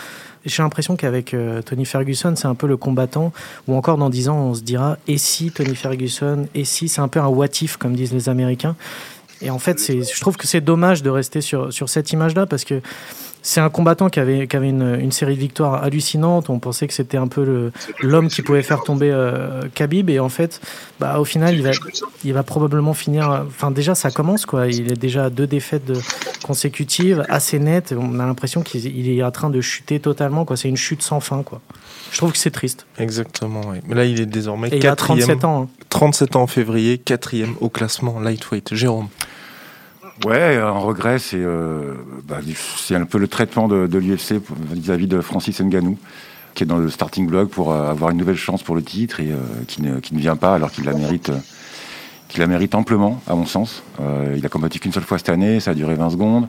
[0.47, 3.31] J'ai l'impression qu'avec Tony Ferguson, c'est un peu le combattant,
[3.69, 7.03] ou encore dans 10 ans, on se dira, et si Tony Ferguson, et si, c'est
[7.03, 8.75] un peu un what if, comme disent les Américains.
[9.43, 12.65] Et en fait, je trouve que c'est dommage de rester sur, sur cette image-là parce
[12.65, 12.81] que
[13.43, 16.51] c'est un combattant qui avait, qui avait une, une, série de victoires hallucinantes.
[16.51, 17.71] On pensait que c'était un peu
[18.03, 20.11] l'homme qui pouvait faire tomber euh, Khabib.
[20.11, 20.61] Et en fait,
[20.99, 21.71] bah, au final, il va,
[22.25, 23.45] il va probablement finir.
[23.47, 24.47] Enfin, déjà, ça commence.
[24.47, 24.67] quoi.
[24.67, 25.95] Il est déjà à deux défaites de,
[26.43, 27.95] consécutives, assez nettes.
[27.99, 30.45] On a l'impression qu'il est en train de chuter totalement.
[30.45, 30.57] quoi.
[30.57, 31.43] C'est une chute sans fin.
[31.43, 31.61] quoi.
[32.13, 32.87] Je trouve que c'est triste.
[32.99, 33.63] Exactement.
[33.69, 33.79] Oui.
[33.87, 35.63] Mais là, il est désormais Et 37 ans.
[35.63, 35.69] Hein.
[35.89, 38.75] 37 ans en février, quatrième au classement lightweight.
[38.75, 39.09] Jérôme.
[40.27, 41.95] Ouais, un regret, c'est euh,
[42.29, 42.39] bah,
[42.91, 44.35] un peu le traitement de, de l'UFC
[44.71, 45.99] vis-à-vis de Francis Ngannou,
[46.55, 49.21] qui est dans le starting block pour euh, avoir une nouvelle chance pour le titre
[49.21, 51.33] et euh, qui, ne, qui, ne, vient pas alors qu'il la mérite,
[52.29, 53.83] qu'il la mérite amplement, à mon sens.
[54.01, 56.49] Euh, il a combattu qu'une seule fois cette année, ça a duré 20 secondes.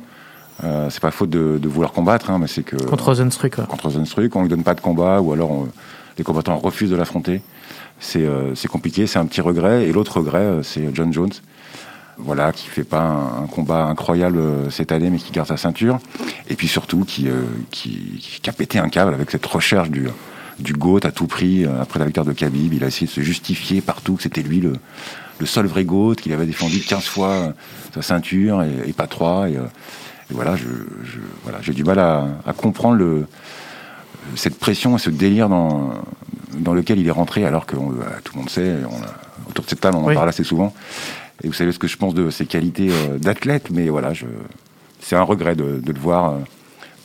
[0.66, 3.66] Euh, c'est pas faute de, de vouloir combattre, hein, mais c'est que contre Rosenstruck, ouais.
[3.68, 5.70] contre Rosenstruck, on lui donne pas de combat ou alors on,
[6.18, 7.42] les combattants refusent de l'affronter.
[8.00, 9.88] C'est compliqué, c'est un petit regret.
[9.88, 11.32] Et l'autre regret, c'est John Jones
[12.24, 16.00] voilà, qui fait pas un, un, combat incroyable cette année, mais qui garde sa ceinture,
[16.50, 20.08] et puis surtout qui, euh, qui, qui, a pété un câble avec cette recherche du,
[20.60, 22.74] du GOAT à tout prix après la victoire de Khabib.
[22.74, 24.74] Il a essayé de se justifier partout que c'était lui le,
[25.40, 27.54] le seul vrai GOAT, qu'il avait défendu 15 fois
[27.94, 29.50] sa ceinture et, et pas trois.
[29.50, 30.66] Et, et voilà, je,
[31.04, 33.26] je voilà, j'ai du mal à, à comprendre le,
[34.36, 35.94] cette pression et ce délire dans,
[36.58, 37.90] dans lequel il est rentré, alors que on,
[38.24, 40.16] tout le monde sait, on a, autour de cette table, on en oui.
[40.16, 40.74] parle assez souvent.
[41.43, 44.25] Et vous savez ce que je pense de ses qualités euh, d'athlète, mais voilà, je...
[44.99, 46.38] c'est un regret de, de, le voir euh,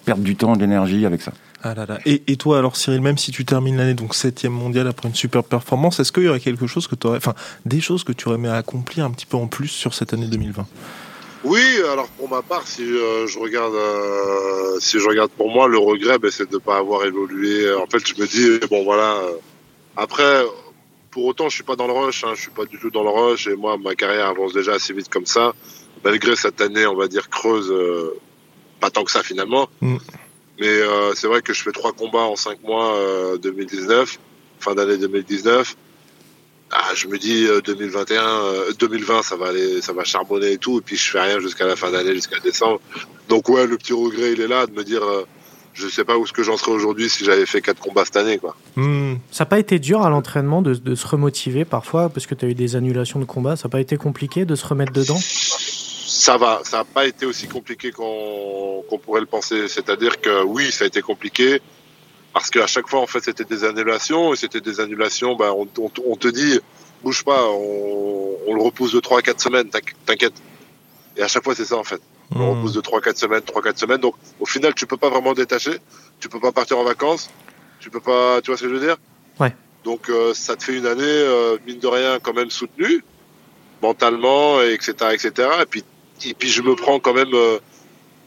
[0.04, 1.32] perdre du temps, de l'énergie avec ça.
[1.62, 1.98] Ah là là.
[2.04, 5.14] Et, et, toi alors Cyril, même si tu termines l'année donc septième mondial après une
[5.14, 8.12] super performance, est-ce qu'il y aurait quelque chose que tu aurais, enfin des choses que
[8.12, 10.66] tu aurais aimé accomplir un petit peu en plus sur cette année 2020
[11.44, 15.66] Oui, alors pour ma part, si euh, je regarde, euh, si je regarde pour moi,
[15.66, 17.72] le regret, ben, c'est de ne pas avoir évolué.
[17.74, 19.14] En fait, je me dis bon voilà.
[19.14, 19.32] euh,
[19.96, 20.44] après,
[21.16, 22.24] pour autant, je suis pas dans le rush.
[22.24, 23.46] Hein, je suis pas du tout dans le rush.
[23.46, 25.54] Et moi, ma carrière avance déjà assez vite comme ça,
[26.04, 28.20] malgré cette année, on va dire creuse, euh,
[28.80, 29.66] pas tant que ça finalement.
[29.80, 29.96] Mm.
[30.60, 34.18] Mais euh, c'est vrai que je fais trois combats en cinq mois euh, 2019,
[34.60, 35.74] fin d'année 2019.
[36.70, 40.58] Ah, je me dis euh, 2021, euh, 2020, ça va aller, ça va charbonner et
[40.58, 42.82] tout, et puis je fais rien jusqu'à la fin d'année, jusqu'à décembre.
[43.30, 45.26] Donc ouais, le petit regret, il est là de me dire, euh,
[45.76, 48.16] je sais pas où ce que j'en serais aujourd'hui si j'avais fait quatre combats cette
[48.16, 48.56] année, quoi.
[48.76, 49.14] Hmm.
[49.30, 52.44] Ça n'a pas été dur à l'entraînement de, de se remotiver parfois parce que tu
[52.46, 53.56] as eu des annulations de combat.
[53.56, 55.18] Ça n'a pas été compliqué de se remettre dedans?
[55.20, 59.68] Ça va, ça n'a pas été aussi compliqué qu'on qu'on pourrait le penser.
[59.68, 61.60] C'est-à-dire que oui, ça a été compliqué
[62.32, 65.36] parce qu'à chaque fois, en fait, c'était des annulations et c'était des annulations.
[65.36, 66.58] Ben, on, on- on te dit,
[67.02, 70.34] bouge pas, on, on le repousse de 3 à 4 semaines, t'inqui- t'inquiète.
[71.16, 72.00] Et à chaque fois, c'est ça en fait.
[72.34, 72.50] On le Hmm.
[72.50, 74.00] repousse de 3 à 4 semaines, 3 4 semaines.
[74.00, 75.78] Donc au final, tu peux pas vraiment détacher.
[76.20, 77.30] Tu peux pas partir en vacances.
[77.80, 78.96] Tu peux pas, tu vois ce que je veux dire?
[79.38, 79.54] Ouais.
[79.84, 83.04] Donc euh, ça te fait une année, euh, mine de rien, quand même soutenue
[83.82, 85.48] mentalement, et etc., etc.
[85.62, 85.84] Et puis,
[86.24, 87.58] et puis je me prends quand même, euh,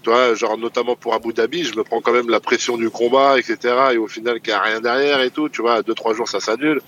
[0.04, 2.90] tu vois, genre notamment pour Abu Dhabi, je me prends quand même la pression du
[2.90, 3.58] combat, etc.
[3.94, 6.28] Et au final, qu'il n'y a rien derrière et tout, tu vois, deux trois jours,
[6.30, 6.82] ça s'annule.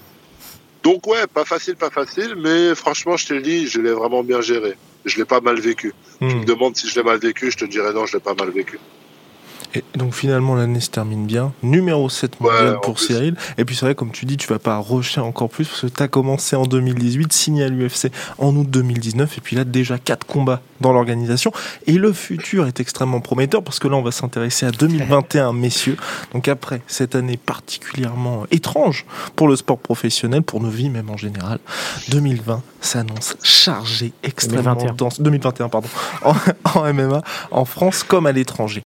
[0.83, 4.23] Donc ouais, pas facile, pas facile, mais franchement, je te le dis, je l'ai vraiment
[4.23, 4.75] bien géré.
[5.05, 5.93] Je l'ai pas mal vécu.
[6.27, 6.39] Tu Hmm.
[6.39, 8.51] me demandes si je l'ai mal vécu, je te dirais non, je l'ai pas mal
[8.51, 8.81] vécu.
[9.73, 11.53] Et donc finalement l'année se termine bien.
[11.63, 13.05] Numéro 7 mondial Ouais, pour plus.
[13.07, 13.35] Cyril.
[13.57, 15.87] Et puis c'est vrai, comme tu dis, tu vas pas rusher encore plus parce que
[15.87, 19.37] tu as commencé en 2018, signé à l'UFC en août 2019.
[19.37, 21.51] Et puis là, déjà 4 combats dans l'organisation.
[21.87, 25.97] Et le futur est extrêmement prometteur parce que là, on va s'intéresser à 2021, messieurs.
[26.33, 29.05] Donc après cette année particulièrement étrange
[29.35, 31.59] pour le sport professionnel, pour nos vies même en général,
[32.09, 34.93] 2020 s'annonce chargé, extrêmement 2021.
[34.95, 35.21] dense.
[35.21, 35.87] 2021, pardon.
[36.23, 36.33] En,
[36.75, 38.81] en MMA, en France comme à l'étranger.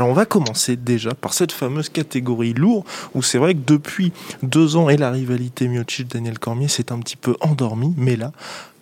[0.00, 4.14] Alors on va commencer déjà par cette fameuse catégorie lourd où c'est vrai que depuis
[4.42, 8.32] deux ans et la rivalité Miocic-Daniel Cormier s'est un petit peu endormie, mais là,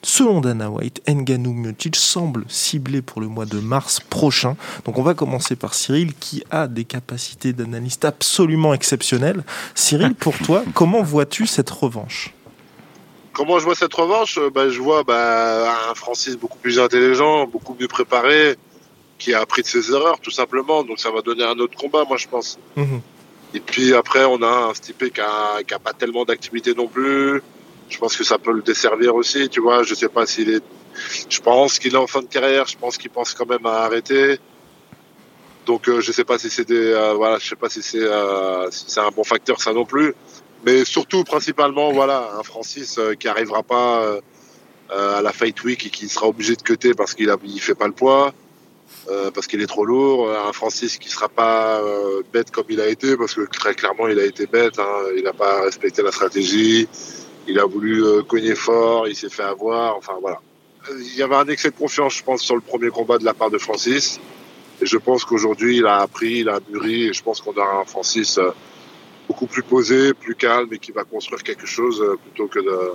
[0.00, 4.56] selon Dana White, Nganou Miocic semble ciblé pour le mois de mars prochain.
[4.84, 9.42] Donc on va commencer par Cyril qui a des capacités d'analyste absolument exceptionnelles.
[9.74, 12.32] Cyril, pour toi, comment vois-tu cette revanche?
[13.32, 14.38] Comment je vois cette revanche?
[14.38, 18.56] Euh, bah, Je vois bah, un Francis beaucoup plus intelligent, beaucoup mieux préparé,
[19.18, 20.82] qui a appris de ses erreurs, tout simplement.
[20.84, 22.58] Donc ça va donner un autre combat, moi, je pense.
[22.76, 23.00] Mhm.
[23.54, 26.86] Et puis après, on a un Stipe qui a, qui a pas tellement d'activité non
[26.86, 27.42] plus.
[27.88, 29.82] Je pense que ça peut le desservir aussi, tu vois.
[29.82, 30.62] Je sais pas s'il est.
[31.28, 32.66] Je pense qu'il est en fin de carrière.
[32.66, 34.38] Je pense qu'il pense quand même à arrêter.
[35.64, 36.92] Donc euh, je sais pas si c'est des.
[36.92, 39.84] euh, voilà, je sais pas si c'est euh, si c'est un bon facteur ça non
[39.84, 40.14] plus.
[40.64, 44.18] Mais surtout, principalement, voilà, un Francis euh, qui arrivera pas
[44.90, 47.74] à la Fight Week et qui sera obligé de cutter parce qu'il a, il fait
[47.74, 48.32] pas le poids,
[49.10, 50.30] euh, parce qu'il est trop lourd.
[50.30, 54.08] Un Francis qui sera pas euh, bête comme il a été, parce que très clairement,
[54.08, 54.78] il a été bête.
[54.78, 56.88] Hein, il n'a pas respecté la stratégie.
[57.46, 59.96] Il a voulu euh, cogner fort, il s'est fait avoir.
[59.96, 60.40] Enfin voilà.
[60.90, 63.24] Euh, Il y avait un excès de confiance, je pense, sur le premier combat de
[63.24, 64.20] la part de Francis.
[64.80, 67.80] Et je pense qu'aujourd'hui, il a appris, il a mûri, et je pense qu'on aura
[67.80, 68.50] un Francis euh,
[69.26, 72.92] beaucoup plus posé, plus calme, et qui va construire quelque chose euh, plutôt que de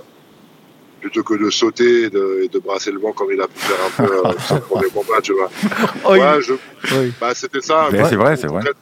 [1.04, 3.58] plutôt que de sauter et de, et de brasser le vent comme il a pu
[3.58, 5.50] faire un peu euh, sur le premier combat, tu vois.
[6.10, 6.54] Ouais, je,
[6.96, 7.12] Oui.
[7.20, 7.88] bah, c'était ça.
[7.92, 8.60] Mais c'est vrai, c'est vrai.
[8.62, 8.76] Concrète-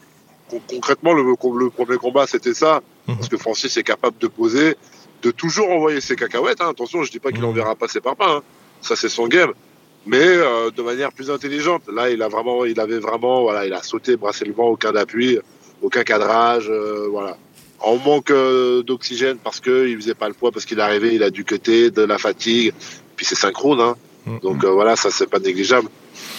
[0.49, 2.81] con- Concrètement, le, le premier combat, c'était ça.
[3.07, 3.15] Mhm.
[3.17, 4.77] Parce que Francis est capable de poser,
[5.21, 6.61] de toujours envoyer ses cacahuètes.
[6.61, 6.69] hein.
[6.69, 7.49] Attention, je dis pas qu'il Mhm.
[7.49, 8.37] enverra pas ses parpaings.
[8.37, 8.41] hein.
[8.81, 9.51] Ça, c'est son game.
[10.05, 11.83] Mais euh, de manière plus intelligente.
[11.93, 14.95] Là, il a vraiment, il avait vraiment, voilà, il a sauté, brassé le vent, aucun
[14.95, 15.39] appui,
[15.81, 17.37] aucun cadrage, euh, voilà.
[17.83, 21.15] En manque euh, d'oxygène parce que il faisait pas le poids, parce qu'il est arrivé,
[21.15, 22.73] il a du côté, de la fatigue,
[23.15, 23.95] puis c'est synchrone, hein.
[24.25, 24.39] Mhm.
[24.39, 25.89] Donc euh, voilà, ça c'est pas négligeable.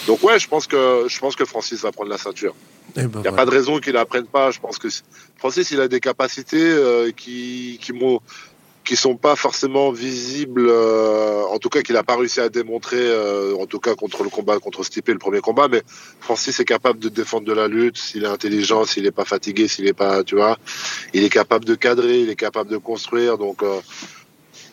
[0.06, 2.54] Donc ouais, je pense que je pense que Francis va prendre la ceinture.
[2.96, 4.50] Eh ben Il n'y a pas de raison qu'il la prenne pas.
[4.50, 4.88] Je pense que
[5.36, 8.20] Francis, il a des capacités euh, qui qui m'ont
[8.84, 13.00] qui sont pas forcément visibles, euh, en tout cas qu'il n'a pas réussi à démontrer,
[13.00, 15.68] euh, en tout cas contre le combat contre Stipe, le premier combat.
[15.68, 15.82] Mais
[16.20, 19.68] Francis est capable de défendre de la lutte s'il est intelligent, s'il n'est pas fatigué,
[19.68, 20.58] s'il est pas, tu vois,
[21.14, 23.38] il est capable de cadrer, il est capable de construire.
[23.38, 23.80] Donc euh,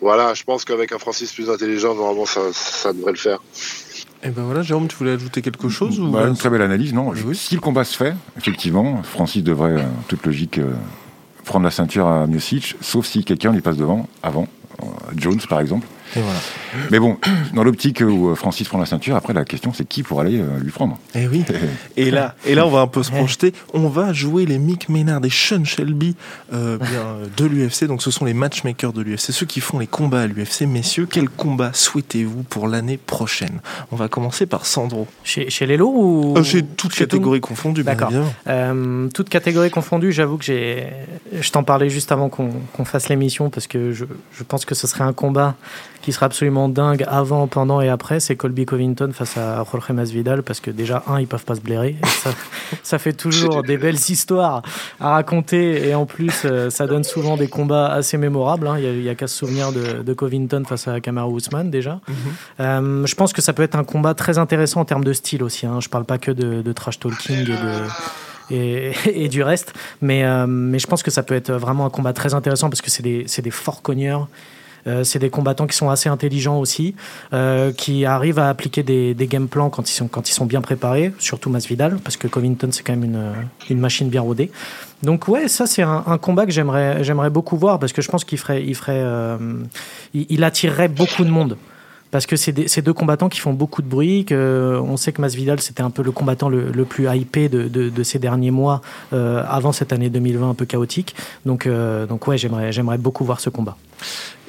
[0.02, 3.40] voilà, je pense qu'avec un Francis plus intelligent, normalement ça, ça devrait le faire.
[4.24, 6.12] Eh ben voilà, Jérôme, tu voulais ajouter quelque chose ou...
[6.12, 7.36] Bah, une très belle analyse, non Oui.
[7.36, 10.74] Si le combat se fait, effectivement, Francis devrait, en toute logique, euh,
[11.46, 14.48] prendre la ceinture à Miocic, sauf si quelqu'un lui passe devant, avant,
[14.82, 15.88] euh, Jones par exemple.
[16.90, 17.18] Mais bon,
[17.54, 20.72] dans l'optique où Francis prend la ceinture, après la question c'est qui pour aller lui
[20.72, 20.98] prendre.
[21.16, 21.44] Et eh oui.
[21.98, 23.54] et là, et là on va un peu se projeter.
[23.74, 26.16] On va jouer les Mick Maynard et Sean Shelby
[26.52, 27.86] de l'UFC.
[27.86, 30.62] Donc ce sont les matchmakers de l'UFC, ceux qui font les combats à l'UFC.
[30.62, 33.60] Messieurs, quel combat souhaitez-vous pour l'année prochaine?
[33.92, 35.08] On va commencer par Sandro.
[35.24, 38.34] Chez, chez les lourds ou euh, Chez toutes catégories confondues, bien évidemment.
[38.48, 40.88] Euh, toutes catégories confondues, j'avoue que j'ai.
[41.40, 44.88] Je t'en parlais juste avant qu'on fasse l'émission parce que je, je, pense que ce
[44.88, 45.56] serait un combat
[46.02, 48.20] qui sera absolument dingue avant, pendant et après.
[48.20, 51.62] C'est Colby Covington face à Jorge Masvidal parce que déjà, un, ils peuvent pas se
[51.62, 51.96] blairer.
[52.04, 52.32] ça,
[52.84, 54.62] ça, fait toujours des belles histoires
[55.00, 58.68] à raconter et en plus, euh, ça donne souvent des combats assez mémorables.
[58.68, 58.78] Hein.
[58.80, 62.00] Il n'y a, qu'à se souvenir de, de, Covington face à Kamaru Usman déjà.
[62.08, 62.16] Mhm.
[62.60, 65.44] euh, je pense que ça peut être un combat très intéressant en termes de style
[65.44, 65.66] aussi.
[65.66, 65.80] Hein.
[65.82, 67.88] Je parle pas que de, de trash talking et de
[68.52, 69.74] et, et, du reste.
[70.02, 72.82] Mais, euh, mais je pense que ça peut être vraiment un combat très intéressant parce
[72.82, 74.28] que c'est des, des forts cogneurs.
[74.88, 76.96] Euh, c'est des combattants qui sont assez intelligents aussi,
[77.34, 80.46] euh, qui arrivent à appliquer des, des game plans quand ils, sont, quand ils sont
[80.46, 83.34] bien préparés, surtout Masvidal, parce que Covington, c'est quand même une,
[83.70, 84.52] une, machine bien rodée.
[85.04, 88.24] Donc ouais, ça c'est un, combat que j'aimerais j'aimerais beaucoup voir parce que je pense
[88.24, 89.38] qu'il ferait il ferait euh,
[90.14, 91.58] il, attirerait beaucoup de monde
[92.12, 94.26] parce que c'est ces deux combattants qui font beaucoup de bruit.
[94.26, 97.68] Que, on sait que Masvidal, c'était un peu le combattant le, le plus hypé de,
[97.68, 98.82] de, de, ces derniers mois,
[99.14, 101.16] euh, avant cette année 2020 un peu chaotique.
[101.46, 103.78] Donc, euh, donc ouais, j'aimerais, j'aimerais beaucoup voir ce combat.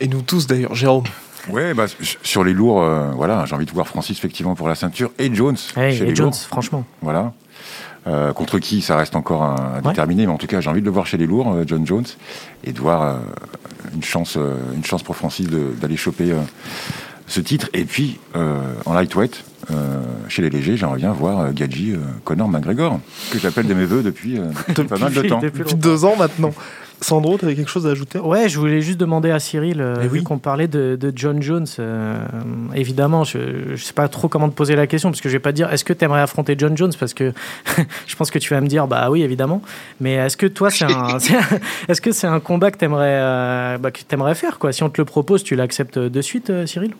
[0.00, 1.04] Et nous tous d'ailleurs, Jérôme.
[1.48, 1.86] Ouais, bah,
[2.22, 5.32] sur les lourds, euh, voilà, j'ai envie de voir Francis effectivement pour la ceinture et
[5.34, 5.56] Jones.
[5.76, 6.36] Hey, chez et les Jones, lourds.
[6.36, 6.84] franchement.
[7.00, 7.32] Voilà.
[8.08, 10.80] Euh, contre qui, ça reste encore à, à déterminer, mais en tout cas, j'ai envie
[10.80, 12.06] de le voir chez les lourds, euh, John Jones,
[12.64, 13.18] et de voir euh,
[13.94, 16.32] une chance, euh, une chance pour Francis d'aller choper
[17.26, 17.68] ce titre.
[17.72, 19.44] Et puis, en lightweight,
[20.28, 24.38] chez les légers, j'aimerais bien voir Gadji Connor McGregor, que j'appelle de mes voeux depuis,
[24.68, 25.40] depuis pas mal de temps.
[25.40, 26.52] Depuis deux ans maintenant.
[27.02, 29.96] Sandro, tu avais quelque chose à ajouter Ouais, je voulais juste demander à Cyril, euh,
[30.00, 30.22] Eh vu oui.
[30.22, 32.16] qu'on parlait de, de John Jones, euh,
[32.74, 35.40] évidemment, je ne sais pas trop comment te poser la question, parce que je vais
[35.40, 37.32] pas te dire, est-ce que tu aimerais affronter John Jones Parce que
[38.06, 39.62] je pense que tu vas me dire, bah oui, évidemment.
[40.00, 41.18] Mais est-ce que toi, c'est un,
[41.88, 44.88] est-ce que c'est un combat que tu aimerais, bah, que t'aimerais faire quoi Si on
[44.90, 46.92] te le propose, tu l'acceptes de suite, euh, Cyril?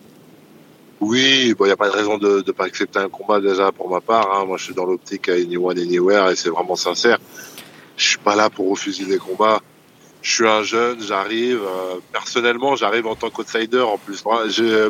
[1.05, 3.91] Oui, il n'y a pas de raison de ne pas accepter un combat déjà pour
[3.91, 4.33] ma part.
[4.37, 4.45] hein.
[4.47, 7.19] Moi, je suis dans l'optique à Anyone Anywhere et c'est vraiment sincère.
[7.97, 9.61] Je suis pas là pour refuser des combats.
[10.23, 11.61] Je suis un jeune, j'arrive.
[11.61, 14.23] euh, personnellement, j'arrive en tant qu'outsider en plus.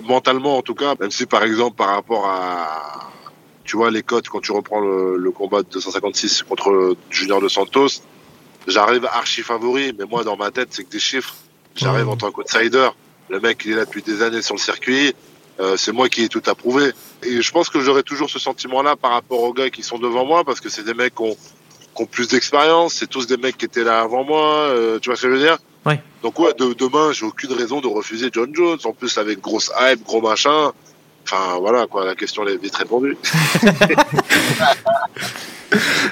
[0.05, 3.11] Mentalement, en tout cas, même si par exemple par rapport à,
[3.65, 7.49] tu vois, les cotes quand tu reprends le, le combat de 256 contre Junior de
[7.49, 8.03] Santos,
[8.67, 9.95] j'arrive archi favori.
[9.99, 11.35] Mais moi, dans ma tête, c'est que des chiffres.
[11.75, 12.91] J'arrive en tant qu'outsider.
[13.31, 15.15] Le mec, il est là depuis des années sur le circuit.
[15.61, 16.93] Euh, c'est moi qui ai tout approuvé.
[17.23, 20.25] Et je pense que j'aurai toujours ce sentiment-là par rapport aux gars qui sont devant
[20.25, 21.37] moi, parce que c'est des mecs qui ont,
[21.95, 25.11] qui ont plus d'expérience, c'est tous des mecs qui étaient là avant moi, euh, tu
[25.11, 25.59] vois ce que je veux dire?
[25.85, 26.01] Ouais.
[26.23, 29.71] Donc ouais, de, demain, j'ai aucune raison de refuser John Jones, en plus avec grosse
[29.79, 30.73] hype, gros machin.
[31.25, 33.17] Enfin voilà quoi, la question est vite répondue.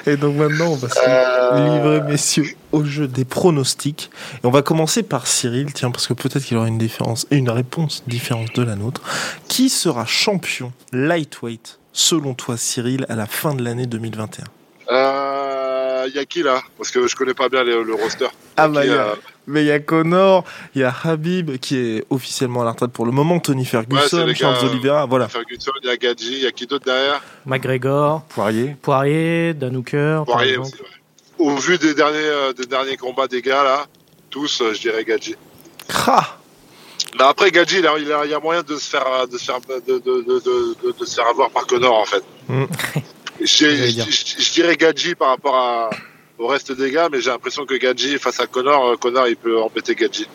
[0.05, 4.09] Et donc maintenant, on va se Euh, livrer, messieurs, au jeu des pronostics.
[4.43, 7.37] Et on va commencer par Cyril, tiens, parce que peut-être qu'il aura une différence et
[7.37, 9.01] une réponse différente de la nôtre.
[9.47, 14.45] Qui sera champion lightweight, selon toi, Cyril, à la fin de l'année 2021
[14.91, 16.61] Euh, y a qui là?
[16.77, 18.27] Parce que je connais pas bien les- le roster.
[18.57, 19.15] Ah bah, y a- euh,
[19.47, 20.43] mais il y a Connor,
[20.75, 24.27] il y a Habib, qui est officiellement à la retraite pour le moment, Tony Ferguson,
[24.33, 25.27] Charles gars, Oliveira, voilà.
[25.29, 27.21] Ferguson, il y a Gadji, il y a qui d'autre derrière?
[27.45, 28.75] McGregor, Poirier.
[28.81, 30.87] Poirier, Dan Hooker, par Poirier aussi, ouais.
[31.41, 33.87] Au vu des derniers, euh, des derniers combats des gars là,
[34.29, 35.35] tous, euh, je dirais Gadji.
[37.17, 39.99] Mais après Gadji, il, y a moyen de se faire, de se faire, de, de,
[39.99, 42.23] de, de, de- de se faire avoir par Connor en fait.
[42.47, 42.65] Mm.
[43.41, 45.89] Je, dirais Gadji par rapport à,
[46.37, 49.35] au reste des gars, mais j'ai l'impression que Gadji face à Connor, euh, Connor il
[49.35, 50.27] peut embêter Gadji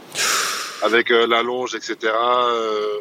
[0.82, 1.96] avec euh, la longe, etc.
[2.02, 2.98] Euh,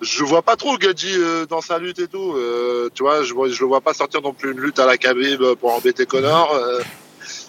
[0.00, 2.34] je vois pas trop Gadji euh, dans sa lutte et tout.
[2.36, 4.96] Euh, tu vois, je je le vois pas sortir non plus une lutte à la
[4.96, 6.54] Khabib pour embêter Connor.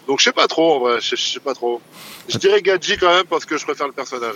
[0.07, 1.81] Donc je sais pas trop en vrai, je, sais pas trop.
[2.29, 4.35] Je dirais Gadji quand même parce que je préfère le personnage.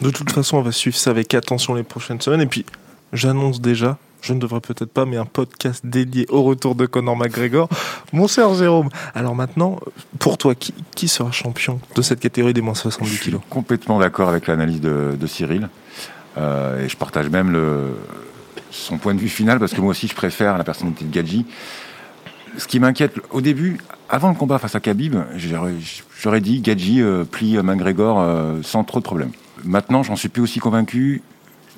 [0.00, 2.40] De toute façon, on va suivre ça avec attention les prochaines semaines.
[2.40, 2.64] Et puis,
[3.12, 7.16] j'annonce déjà, je ne devrais peut-être pas, mais un podcast dédié au retour de Conor
[7.16, 7.68] McGregor.
[8.12, 9.78] Mon cher Jérôme, alors maintenant,
[10.18, 13.42] pour toi, qui, qui sera champion de cette catégorie des moins 70 Je suis kilos?
[13.50, 15.68] complètement d'accord avec l'analyse de, de Cyril.
[16.38, 17.92] Euh, et je partage même le,
[18.70, 21.44] son point de vue final parce que moi aussi je préfère la personnalité de Gadji.
[22.56, 27.24] Ce qui m'inquiète au début, avant le combat face à Khabib, j'aurais dit Gadji euh,
[27.24, 29.30] plie McGregor euh, sans trop de problèmes.
[29.64, 31.22] Maintenant, j'en suis plus aussi convaincu.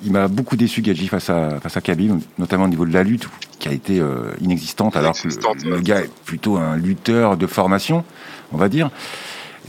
[0.03, 3.03] Il m'a beaucoup déçu Gadji face à face à Khabib, notamment au niveau de la
[3.03, 5.27] lutte qui a été euh, inexistante, alors que
[5.65, 8.03] le, gars est plutôt un lutteur de formation,
[8.51, 8.89] on va dire.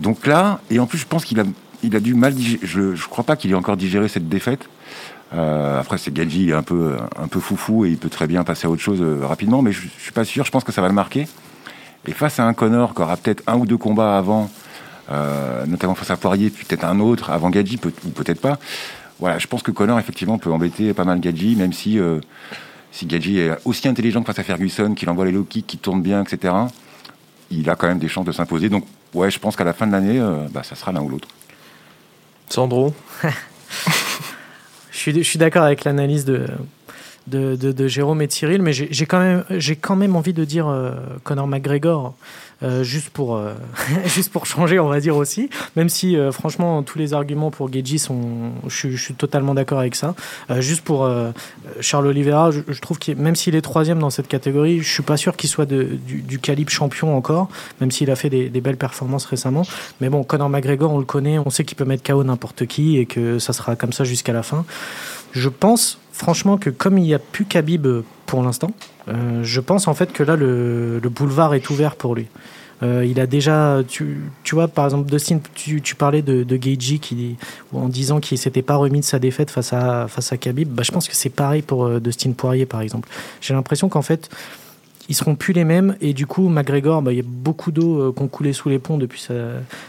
[0.00, 1.44] Donc là, et en plus, je pense qu'il a,
[1.82, 2.66] il a dû mal digérer.
[2.66, 4.68] Je ne crois pas qu'il ait encore digéré cette défaite.
[5.34, 8.66] Euh, après, c'est est un peu, un peu foufou et il peut très bien passer
[8.66, 10.44] à autre chose euh, rapidement, mais je, ne suis pas sûr.
[10.44, 11.26] Je pense que ça va le marquer.
[12.06, 14.50] Et face à un Connor qui aura peut-être un ou deux combats avant,
[15.10, 18.58] euh, notamment face à Poirier, puis peut-être un autre avant Gadji, peut, ou peut-être pas.
[19.18, 21.98] Voilà, je pense que Connor effectivement peut embêter pas mal Gadji, même si
[22.90, 25.80] si Gadji est aussi intelligent que face à Ferguson, qu'il envoie les low kicks, qu'il
[25.80, 26.54] tourne bien, etc.
[27.50, 28.68] Il a quand même des chances de s'imposer.
[28.68, 30.20] Donc ouais, je pense qu'à la fin de l'année,
[30.50, 31.28] bah, ça sera l'un ou l'autre.
[32.50, 32.92] Sandro?
[34.94, 36.46] je suis, d'accord avec l'analyse de,
[37.26, 39.44] de, Jérôme et Cyril, mais j'ai quand, même,
[39.80, 42.14] quand même envie de dire euh, Conor McGregor,
[42.62, 43.54] euh, juste, pour, euh,
[44.06, 47.98] juste pour changer, on va dire aussi, même si franchement tous les arguments pour Geji
[47.98, 48.52] sont.
[48.68, 50.14] Je, suis totalement d'accord avec ça.
[50.58, 51.08] juste pour
[51.80, 55.16] Charles Oliveira, je, trouve que même s'il est troisième dans cette catégorie, je suis pas
[55.16, 57.48] sûr qu'il soit du, calibre champion encore,
[57.80, 59.62] même s'il a fait des, des, belles performances récemment.
[60.00, 62.98] Mais bon, Conor McGregor, on le connaît, on sait qu'il peut mettre KO n'importe qui
[62.98, 64.64] et que ça sera comme ça jusqu'à la fin.
[65.32, 67.86] Je pense franchement que comme il n'y a plus Khabib
[68.24, 68.70] pour l'instant,
[69.08, 72.28] euh, je pense en fait que là le, boulevard est ouvert pour lui.
[72.82, 76.56] Euh, il a déjà, tu, tu, vois, par exemple, Dustin, tu, tu parlais de, de
[76.56, 77.36] Geiji qui,
[77.72, 80.68] en disant qu'il s'était pas remis de sa défaite face à, face à Khabib.
[80.68, 83.08] Bah, je pense que c'est pareil pour euh, Dustin Poirier, par exemple.
[83.40, 84.28] J'ai l'impression qu'en fait,
[85.08, 85.96] ils seront plus les mêmes.
[86.00, 88.68] Et du coup McGregor bah, il y a beaucoup d'eau euh, qui ont coulé sous
[88.68, 89.34] les ponts depuis sa,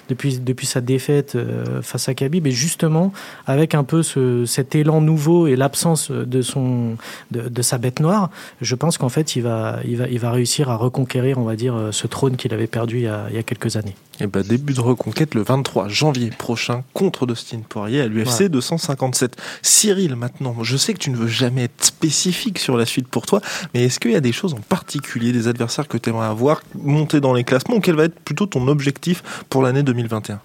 [0.09, 3.11] depuis, depuis sa défaite euh, face à Khabib et justement
[3.45, 6.97] avec un peu ce, cet élan nouveau et l'absence de son
[7.31, 8.29] de, de, sa bête noire
[8.61, 11.55] je pense qu'en fait il va, il, va, il va réussir à reconquérir on va
[11.55, 13.95] dire euh, ce trône qu'il avait perdu il y a, il y a quelques années
[14.19, 19.35] et bah, début de reconquête le 23 janvier prochain contre Dustin Poirier à l'UFC 257
[19.61, 23.25] Cyril maintenant je sais que tu ne veux jamais être spécifique sur la suite pour
[23.25, 23.41] toi
[23.73, 26.61] mais est-ce qu'il y a des choses en particulier des adversaires que tu aimerais avoir,
[26.75, 30.39] monter dans les classements, ou quel va être plutôt ton objectif pour l'année 2021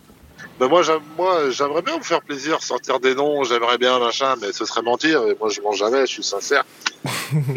[0.58, 4.66] ben moi, j'aimerais bien me faire plaisir, sortir des noms, j'aimerais bien machin, mais ce
[4.66, 5.22] serait mentir.
[5.26, 6.66] Et moi, je mens jamais, je suis sincère.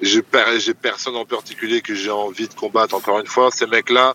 [0.00, 2.96] j'ai personne en particulier que j'ai envie de combattre.
[2.96, 4.14] Encore une fois, ces mecs-là,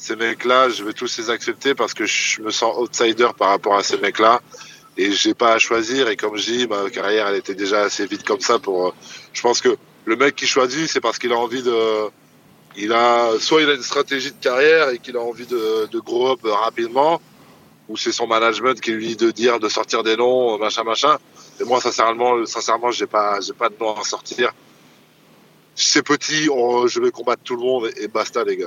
[0.00, 3.76] ces mecs-là, je vais tous les accepter parce que je me sens outsider par rapport
[3.76, 4.40] à ces mecs-là
[4.96, 6.08] et j'ai pas à choisir.
[6.08, 8.94] Et comme je dis, ma carrière, elle était déjà assez vite comme ça pour.
[9.34, 12.08] Je pense que le mec qui choisit, c'est parce qu'il a envie de,
[12.78, 15.98] il a, soit il a une stratégie de carrière et qu'il a envie de, de
[16.00, 17.20] grow up rapidement,
[17.90, 21.18] ou c'est son management qui lui dit de dire de sortir des noms, machin, machin.
[21.60, 24.54] Et moi, sincèrement, sincèrement, j'ai pas, pas de nom à sortir.
[25.82, 28.66] C'est petit, je vais combattre tout le monde et basta, les gars.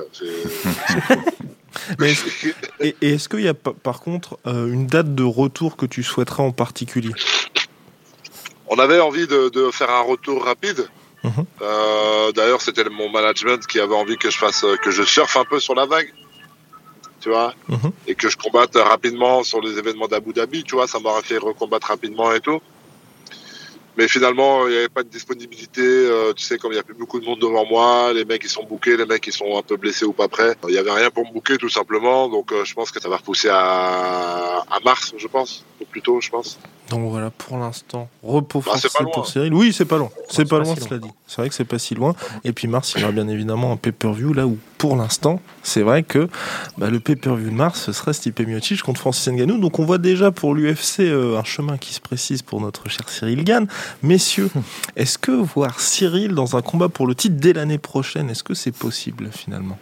[2.80, 6.42] et, est-ce qu'il y a par contre euh, une date de retour que tu souhaiterais
[6.42, 7.12] en particulier?
[8.66, 10.88] On avait envie de, de faire un retour rapide.
[11.22, 11.44] Mhm.
[11.62, 15.44] Euh, d'ailleurs, c'était mon management qui avait envie que je fasse, que je surfe un
[15.44, 16.12] peu sur la vague,
[17.20, 17.92] tu vois, mhm.
[18.08, 21.38] et que je combatte rapidement sur les événements d'Abu Dhabi, tu vois, ça m'aurait fait
[21.38, 22.60] recombattre rapidement et tout.
[23.96, 25.82] Mais finalement, il n'y avait pas de disponibilité.
[25.82, 28.42] Euh, tu sais, comme il n'y a plus beaucoup de monde devant moi, les mecs
[28.44, 30.56] ils sont bookés, les mecs ils sont un peu blessés ou pas prêts.
[30.68, 32.28] Il n'y avait rien pour me booker tout simplement.
[32.28, 36.20] Donc euh, je pense que ça va repousser à mars, je pense, ou plus tôt,
[36.20, 36.58] je pense.
[36.90, 39.54] Donc voilà, pour l'instant, repos bah, forcé pour Cyril.
[39.54, 40.10] Oui, c'est pas loin.
[40.28, 41.08] C'est pas, loin, cela dit.
[41.26, 42.14] C'est vrai que c'est pas si loin.
[42.44, 45.80] Et puis mars, il y aura bien évidemment un pay-per-view là où, pour l'instant, c'est
[45.80, 46.28] vrai que
[46.76, 49.58] bah, le pay-per-view de mars, ce serait Stipe Miocic contre Francis Ngannou.
[49.58, 53.08] Donc on voit déjà pour l'UFC euh, un chemin qui se précise pour notre cher
[53.08, 53.66] Cyril Gann.
[54.02, 54.50] Messieurs,
[54.96, 58.54] est-ce que voir Cyril dans un combat pour le titre dès l'année prochaine, est-ce que
[58.54, 59.78] c'est possible finalement?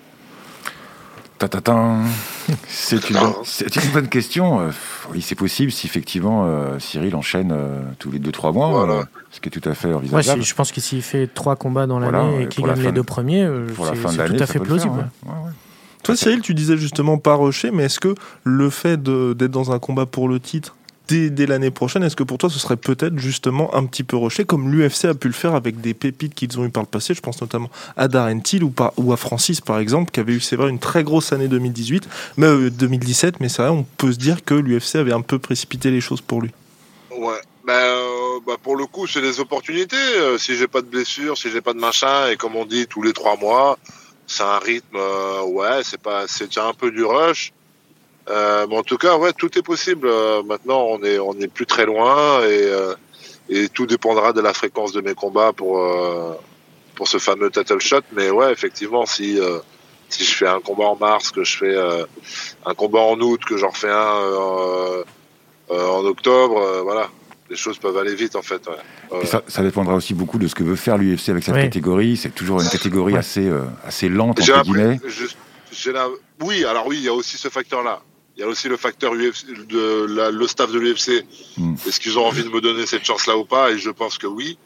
[2.69, 4.61] c'est une, une, bonne question.
[4.61, 4.71] Euh,
[5.11, 9.49] oui, c'est possible si effectivement euh, Cyril enchaîne euh, tous les 2-3 mois, ce qui
[9.49, 10.43] est tout à fait envisageable.
[10.43, 13.49] je pense que s'il fait 3 combats dans l'année et qu'il gagne les deux premiers,
[14.11, 15.09] c'est tout à fait plausible.
[16.03, 19.79] Toi, Cyril, tu disais justement pas rusher, mais est-ce que le fait d'être dans un
[19.79, 20.75] combat pour le titre
[21.09, 24.45] dès, l'année prochaine, est-ce que pour toi ce serait peut-être justement un petit peu rushé
[24.45, 27.15] comme l'UFC a pu le faire avec des pépites qu'ils ont eu par le passé
[27.15, 30.57] Je pense notamment à Darren Till ou, à Francis par exemple, qui avait eu, c'est
[30.57, 34.19] vrai, une très grosse année 2018, mais 2017, euh, mais c'est vrai, on peut se
[34.19, 36.51] dire que l'UFC avait un peu précipité les choses pour lui.
[37.17, 37.41] Ouais.
[37.65, 39.97] Ben, euh, bah, pour le coup, c'est des opportunités.
[39.97, 42.89] Euh, si j'ai pas de blessure, si j'ai pas de machin, et comme on dit
[42.89, 43.79] tous les trois mois,
[44.27, 44.99] c'est un rythme.
[45.47, 47.53] ouais, c'est pas, c'est un peu du rush.
[48.31, 50.07] Euh, mais en tout cas, ouais, tout est possible.
[50.07, 52.95] Euh, maintenant, on est on est plus très loin et euh,
[53.49, 56.35] et tout dépendra de la fréquence de mes combats pour euh,
[56.95, 58.03] pour ce fameux title shot.
[58.13, 59.41] Mais ouais, effectivement, si
[60.09, 61.77] si je fais un combat en mars, que je fais
[62.65, 65.05] un combat en août, que j'en refais un
[65.71, 67.09] en octobre, voilà,
[67.51, 68.63] les choses peuvent aller vite en fait.
[68.69, 69.27] Ouais.
[69.27, 72.17] Ça, ça, dépendra aussi beaucoup de ce que veut faire l'UFC avec cette catégorie.
[72.17, 73.51] C'est toujours une catégorie assez
[73.85, 75.01] assez lente entre guillemets.
[75.87, 76.07] La...
[76.43, 78.03] Oui, alors oui, il y a aussi ce facteur-là.
[78.37, 81.25] Il y a aussi le facteur UFC, de la, le staff de l'UFC.
[81.59, 81.75] Mm.
[81.87, 83.71] Est-ce qu'ils ont envie de me donner cette chance-là ou pas?
[83.71, 84.59] Et je pense que oui.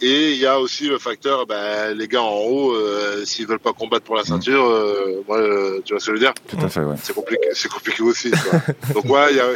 [0.00, 3.58] Et il y a aussi le facteur, ben, les gars en haut, euh, s'ils veulent
[3.58, 6.34] pas combattre pour la ceinture, euh, moi, euh, tu vois ce que je veux dire?
[6.46, 6.94] Tout à fait, ouais.
[7.02, 8.30] C'est compliqué, c'est compliqué aussi.
[8.30, 8.60] quoi.
[8.94, 9.48] Donc ouais, il y a,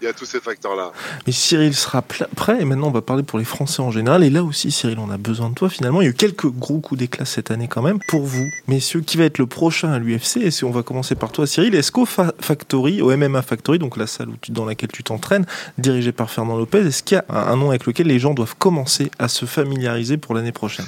[0.00, 0.92] il y a tous ces facteurs-là.
[1.26, 4.24] Mais Cyril sera prêt et maintenant on va parler pour les Français en général.
[4.24, 6.00] Et là aussi, Cyril, on a besoin de toi finalement.
[6.00, 7.98] Il y a eu quelques gros coups d'éclat cette année quand même.
[8.08, 11.14] Pour vous, messieurs, qui va être le prochain à l'UFC Et si on va commencer
[11.14, 14.52] par toi, Cyril, est-ce qu'au Fa- Factory, au MMA Factory, donc la salle où tu-
[14.52, 15.46] dans laquelle tu t'entraînes,
[15.78, 18.34] dirigée par Fernand Lopez, est-ce qu'il y a un, un nom avec lequel les gens
[18.34, 20.86] doivent commencer à se familiariser pour l'année prochaine?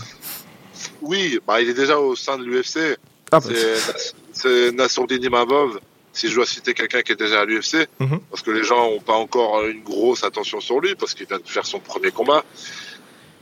[1.00, 2.96] Oui, bah, il est déjà au sein de l'UFC.
[3.30, 5.78] Ah, bah, C'est- C'est Nassourdine Imavov,
[6.12, 8.20] si je dois citer quelqu'un qui est déjà à l'UFC, Mhm.
[8.30, 11.38] parce que les gens n'ont pas encore une grosse attention sur lui, parce qu'il vient
[11.38, 12.44] de faire son premier combat.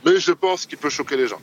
[0.05, 1.41] Mais je pense qu'il peut choquer les gens.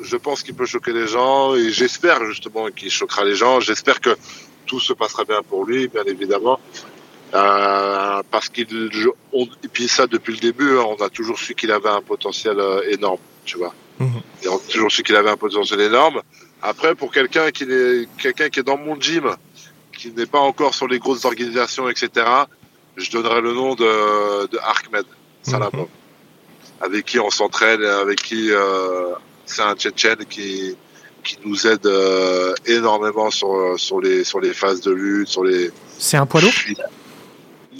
[0.00, 3.60] Je pense qu'il peut choquer les gens, et j'espère justement qu'il choquera les gens.
[3.60, 4.16] J'espère que
[4.66, 6.58] tout se passera bien pour lui, bien évidemment.
[7.34, 8.66] Euh, parce qu'il,
[9.32, 12.58] et puis ça depuis le début, hein, on a toujours su qu'il avait un potentiel
[12.60, 13.74] euh, énorme, tu vois.
[13.98, 14.20] Mhm.
[14.42, 16.22] Et on a toujours su qu'il avait un potentiel énorme.
[16.62, 19.34] Après, pour quelqu'un qui est quelqu'un qui est dans mon gym,
[20.04, 22.08] qui n'est pas encore sur les grosses organisations, etc.,
[22.96, 25.06] je donnerais le nom de, de Ahmed
[25.42, 25.88] Salamov,
[26.80, 29.14] avec qui on s'entraîne, avec qui euh,
[29.46, 30.76] c'est un Tchétchène qui
[31.24, 35.70] qui nous aide euh, énormément sur sur les sur les phases de lutte, sur les
[35.98, 36.52] C'est un poids lourd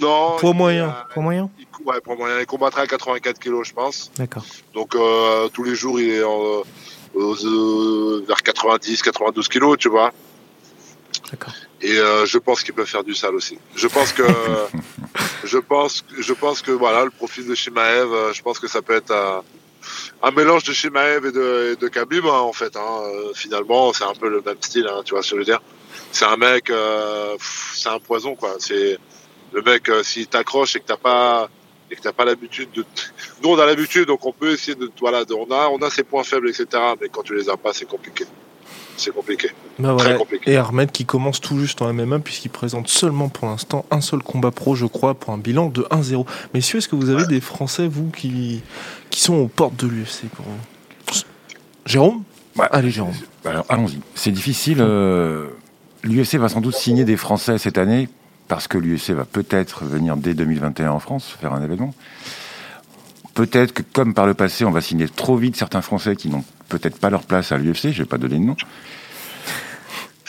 [0.01, 0.93] non Poids moyen.
[1.13, 2.39] Poids moyen il, ouais, poids moyen.
[2.39, 4.11] Il combattra à 84 kilos, je pense.
[4.17, 4.43] D'accord.
[4.73, 6.63] Donc euh, tous les jours, il est en,
[7.13, 10.11] aux, vers 90, 92 kilos, tu vois.
[11.31, 11.53] D'accord.
[11.81, 13.57] Et euh, je pense qu'il peut faire du sale aussi.
[13.75, 14.23] Je pense que,
[15.43, 18.81] je pense, je pense que voilà, le profil de Shimaev, euh, je pense que ça
[18.81, 19.43] peut être un,
[20.23, 22.75] un mélange de Shimaev et de, et de Khabib hein, en fait.
[22.75, 23.01] Hein.
[23.03, 25.45] Euh, Finalement, c'est un peu le même style, hein, tu vois ce que je veux
[25.45, 25.61] dire.
[26.11, 27.35] C'est un mec, euh,
[27.73, 28.55] c'est un poison quoi.
[28.59, 28.97] C'est
[29.51, 31.49] le mec euh, s'il t'accroche et que t'as pas
[31.91, 32.85] et que t'as pas l'habitude de.
[33.43, 35.89] Nous on a l'habitude, donc on peut essayer de voilà, de- on a on a
[35.89, 36.67] ses points faibles, etc.
[37.01, 38.25] Mais quand tu les as pas, c'est compliqué.
[38.97, 39.49] C'est compliqué.
[39.77, 40.51] Bah Très compliqué.
[40.51, 44.21] Et Ahmed qui commence tout juste en MMA puisqu'il présente seulement pour l'instant un seul
[44.23, 46.25] combat pro, je crois, pour un bilan de 1-0.
[46.53, 48.61] Messieurs, est-ce que vous avez des Français, vous, qui,
[49.09, 51.15] qui sont aux portes de l'UFC pour vous?
[51.85, 52.23] Jérôme?
[52.71, 53.13] Allez, Jérôme.
[53.43, 53.99] Alors, allons-y.
[54.15, 54.77] C'est difficile.
[54.79, 55.47] euh,
[56.03, 58.07] L'UFC va sans doute signer des Français cette année
[58.47, 61.93] parce que l'UFC va peut-être venir dès 2021 en France faire un événement.
[63.35, 66.43] Peut-être que, comme par le passé, on va signer trop vite certains Français qui n'ont
[66.69, 67.91] peut-être pas leur place à l'UFC.
[67.91, 68.55] Je vais pas donner de nom.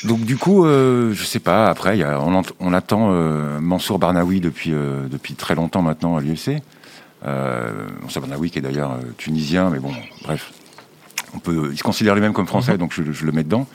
[0.04, 1.66] Donc du coup, euh, je sais pas.
[1.68, 6.16] Après, il y a, on, attend euh, Mansour Barnaoui depuis euh, depuis très longtemps maintenant
[6.16, 6.60] à l'UFC.
[7.24, 9.92] Euh, Mansour Barnaoui qui est d'ailleurs tunisien, mais bon,
[10.24, 10.52] bref,
[11.34, 13.66] on peut, il se considère lui-même comme français, donc je, je le mets dedans.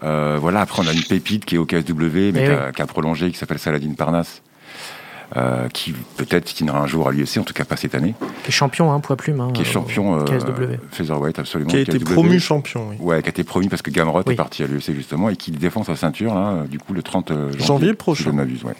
[0.00, 0.62] Voilà.
[0.62, 2.46] Après, on a une pépite qui est au KSW, mais Eh qui, oui.
[2.48, 4.42] a, qui a prolongé, qui s'appelle Saladin Parnasse,
[5.36, 8.14] euh, qui peut-être signera un jour à l'UFC, en tout cas pas cette année,
[8.44, 9.40] Qui est champion, hein, poids plume.
[9.40, 10.78] hein, qui est champion euh, KSW.
[10.92, 11.70] featherweight absolument.
[11.70, 12.12] Qui a été KSW.
[12.12, 12.96] promu champion, oui.
[13.00, 14.34] Ouais, qui a été promu parce que Gamrot Oui.
[14.34, 17.02] est parti à l'UFC justement et qui défend sa ceinture là, euh, du coup le
[17.02, 18.24] 30 janvier, Janvier Si prochain.
[18.26, 18.74] je ne m'abuse, ouais.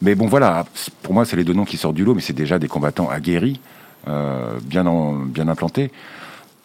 [0.00, 0.64] Mais bon voilà,
[1.02, 3.08] pour moi c'est les deux noms qui sortent du lot, mais c'est déjà des combattants
[3.10, 3.60] aguerris,
[4.08, 5.92] euh, bien en- bien implantés.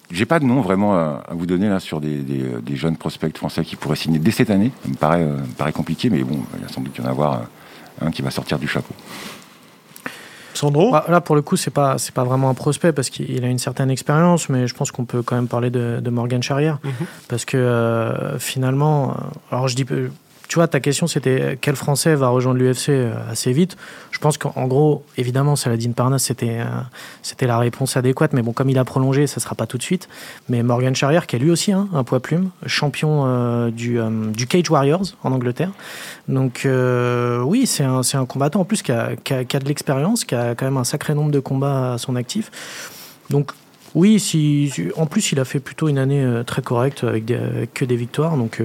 [0.09, 2.77] J'ai pas de nom vraiment à, à vous donner là sur des, des, euh, des
[2.77, 4.71] jeunes prospects français qui pourraient signer dès cette année.
[4.83, 7.01] Ça me paraît, euh, me paraît compliqué, mais bon, il y a sans doute y
[7.01, 7.41] en avoir
[8.01, 8.93] un qui va sortir du chapeau.
[10.53, 13.43] Sandro Ah, Là, pour le coup, c'est pas c'est pas vraiment un prospect parce qu'il
[13.43, 16.41] a une certaine expérience, mais je pense qu'on peut quand même parler de, de Morgan
[16.41, 16.91] Charrière Mhm.
[17.27, 19.13] parce que euh, finalement, euh,
[19.51, 19.85] alors je dis,
[20.47, 23.75] tu vois, ta question c'était euh, quel Français va rejoindre l'UFC euh, assez vite?
[24.11, 26.65] Je pense qu'en en gros, évidemment, Saladin Parnasse c'était euh,
[27.21, 29.83] c'était la réponse adéquate, mais bon, comme il a prolongé, ça sera pas tout de
[29.83, 30.07] suite.
[30.49, 33.99] Mais Morgan Charrière, qui est lui aussi hein, un poids plume, champion du
[34.33, 35.71] du Cage Warriors en Angleterre.
[36.27, 36.67] Donc
[37.43, 40.23] oui, c'est un, un combattant en plus qui a, qui a- qui a de l'expérience,
[40.25, 42.51] qui a quand même un sacré nombre de combats à son actif.
[43.29, 43.51] Donc
[43.95, 47.73] oui, si, en plus il a fait plutôt une année très correcte avec, des- avec
[47.73, 48.37] que des victoires.
[48.37, 48.61] Donc,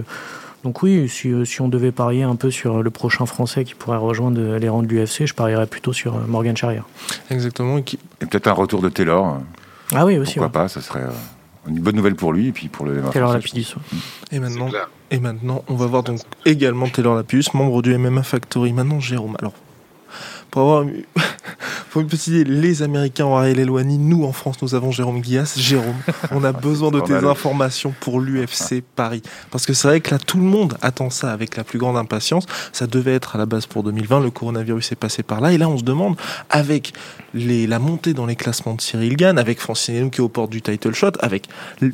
[0.64, 3.74] donc oui, si, euh, si on devait parier un peu sur le prochain Français qui
[3.74, 6.84] pourrait rejoindre euh, les rangs de l'UFC, je parierais plutôt sur euh, Morgan Charrière.
[7.30, 7.78] Exactement.
[7.78, 9.38] et qui- Et peut-être un retour de Taylor,
[9.94, 10.34] Ah oui, aussi.
[10.34, 10.52] pourquoi ouais.
[10.64, 11.02] pas, ça serait
[11.68, 13.74] une bonne nouvelle pour lui et puis pour le Taylor Lapidus.
[14.30, 14.88] Et maintenant, clair.
[15.10, 18.72] et maintenant, on va voir donc également Taylor Lapus, membre du MMA Factory.
[18.72, 19.36] Maintenant, Jérôme.
[19.40, 19.52] Alors,
[20.50, 20.84] pour avoir
[21.92, 25.20] pour une petite idée, les Américains ont Ariel Elwani, nous en France, nous avons Jérôme
[25.20, 25.52] Guillas.
[25.58, 29.20] Jérôme, on a besoin de tes informations pour l'UFC Paris.
[29.50, 31.98] Parce que c'est vrai que là, tout le monde attend ça avec la plus grande
[31.98, 32.46] impatience.
[32.72, 35.52] Ça devait être à la base pour 2020, le coronavirus est passé par là.
[35.52, 36.16] Et là, on se demande,
[36.48, 36.94] avec
[37.34, 40.30] les, la montée dans les classements de Cyril Gann, avec Francine Hénou qui est aux
[40.30, 41.46] portes du title shot, avec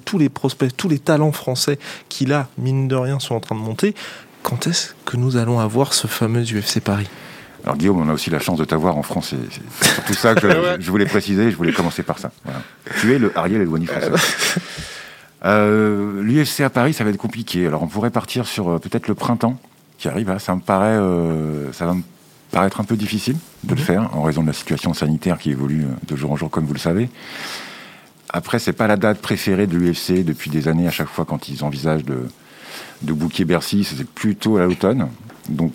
[0.05, 1.77] tous les prospects, tous les talents français
[2.09, 3.97] qui là, mine de rien, sont en train de monter.
[4.45, 7.09] quand est-ce que nous allons avoir ce fameux UFC Paris?
[7.65, 9.33] Alors Guillaume, on a aussi la chance de t'avoir en France.
[9.33, 9.37] et
[9.81, 10.49] C'est surtout ça que
[10.79, 11.51] je, je voulais préciser.
[11.51, 12.31] Je voulais commencer par ça.
[12.45, 12.61] Voilà.
[13.01, 14.11] Tu es le Ariel Elouani français.
[15.45, 17.65] Euh, L'UFC à Paris, ça va être compliqué.
[17.67, 19.57] Alors on pourrait partir sur euh, peut-être le printemps
[19.97, 20.29] qui arrive.
[20.31, 20.41] hein.
[20.41, 22.03] Ça me paraît, euh, ça va me
[22.51, 25.85] paraître un peu difficile de le faire en raison de la situation sanitaire qui évolue
[25.85, 27.09] euh, de jour en jour, comme vous le savez.
[28.31, 30.89] Après, c'est pas la date préférée de l'UFC depuis des années.
[30.89, 32.19] À chaque fois, quand ils envisagent de,
[33.03, 35.09] de Bercy, c'est plutôt à l'automne.
[35.49, 35.73] Donc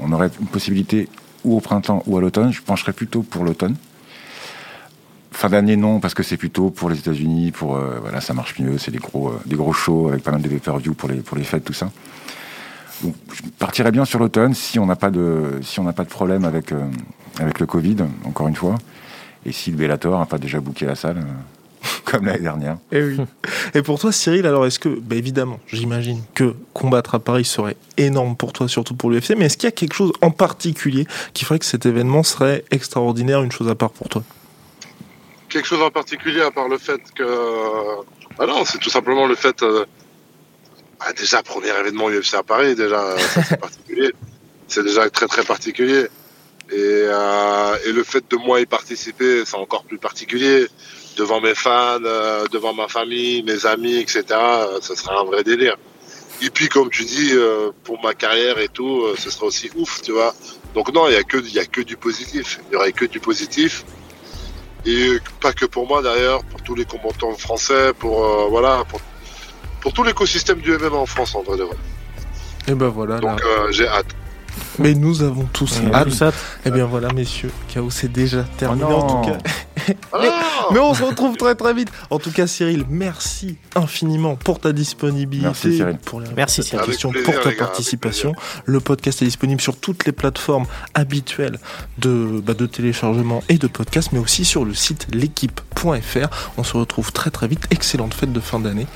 [0.00, 1.08] on aurait une possibilité
[1.44, 2.52] ou au printemps ou à l'automne.
[2.52, 3.76] Je pencherais plutôt pour l'automne.
[5.30, 7.52] Fin d'année, non, parce que c'est plutôt pour les États-Unis.
[7.52, 8.78] Pour euh, voilà, ça marche mieux.
[8.78, 11.36] C'est des gros, euh, des gros shows avec pas mal de pay-per-view pour les pour
[11.36, 11.90] les fêtes, tout ça.
[13.02, 13.10] Je
[13.58, 16.88] partirais bien sur l'automne si on n'a pas de si pas de problème avec euh,
[17.38, 17.96] avec le Covid.
[18.24, 18.76] Encore une fois,
[19.44, 21.22] et si le Bellator n'a pas déjà booké la salle,
[22.04, 22.78] comme l'année dernière.
[22.92, 23.16] Et oui.
[23.74, 27.76] Et pour toi, Cyril, alors est-ce que, bah évidemment, j'imagine que combattre à Paris serait
[27.96, 31.06] énorme pour toi, surtout pour l'UFC, mais est-ce qu'il y a quelque chose en particulier
[31.34, 34.22] qui ferait que cet événement serait extraordinaire, une chose à part pour toi?
[35.48, 37.24] Quelque chose en particulier à part le fait que.
[38.38, 39.62] Ah non, c'est tout simplement le fait.
[39.62, 39.84] euh,
[40.98, 44.12] bah, déjà, premier événement UFC à Paris, déjà, ça, c'est particulier.
[44.68, 46.06] C'est déjà très très particulier.
[46.70, 50.66] Et, euh, et le fait de moi y participer, c'est encore plus particulier.
[51.16, 54.24] Devant mes fans, euh, devant ma famille, mes amis, etc.
[54.30, 55.76] euh, Ça sera un vrai délire.
[56.42, 59.70] Et puis, comme tu dis, euh, pour ma carrière et tout, euh, ce sera aussi
[59.76, 60.34] ouf, tu vois.
[60.74, 62.60] Donc non, il y a que il y a que du positif.
[62.68, 63.84] Il y aurait que du positif.
[64.84, 69.00] Et pas que pour moi d'ailleurs, pour tous les combattants français, pour voilà, pour,
[69.80, 71.76] pour tout l'écosystème du MMA en France en vrai de vrai.
[72.68, 73.20] Et ben voilà, là.
[73.20, 74.14] Donc j'ai hâte.
[74.78, 76.04] Mais nous avons tous hâte.
[76.04, 76.32] tout ça,
[76.64, 79.38] Et bien voilà, messieurs, KO c'est déjà terminé Oh en tout cas.
[80.12, 80.18] Ah
[80.72, 81.92] Mais on se retrouve très très vite.
[82.10, 85.96] En tout cas, Cyril, merci infiniment pour ta disponibilité, Merci, Cyril.
[86.04, 86.84] pour les Merci, Cyril.
[86.86, 88.32] plaisir, pour ta participation.
[88.64, 91.58] Le podcast est disponible sur toutes les plateformes habituelles
[91.98, 96.50] de, bah, de téléchargement et de podcast, mais aussi sur le site l'équipe.fr.
[96.58, 97.64] On se retrouve très très vite.
[97.70, 98.86] Excellente fête de fin d'année.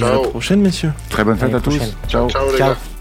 [0.00, 0.92] À la prochaine, messieurs.
[1.10, 1.78] Très bonne fête à tous.
[2.08, 2.28] Ciao.
[2.28, 2.70] Ciao les Ciao.
[2.70, 2.97] gars.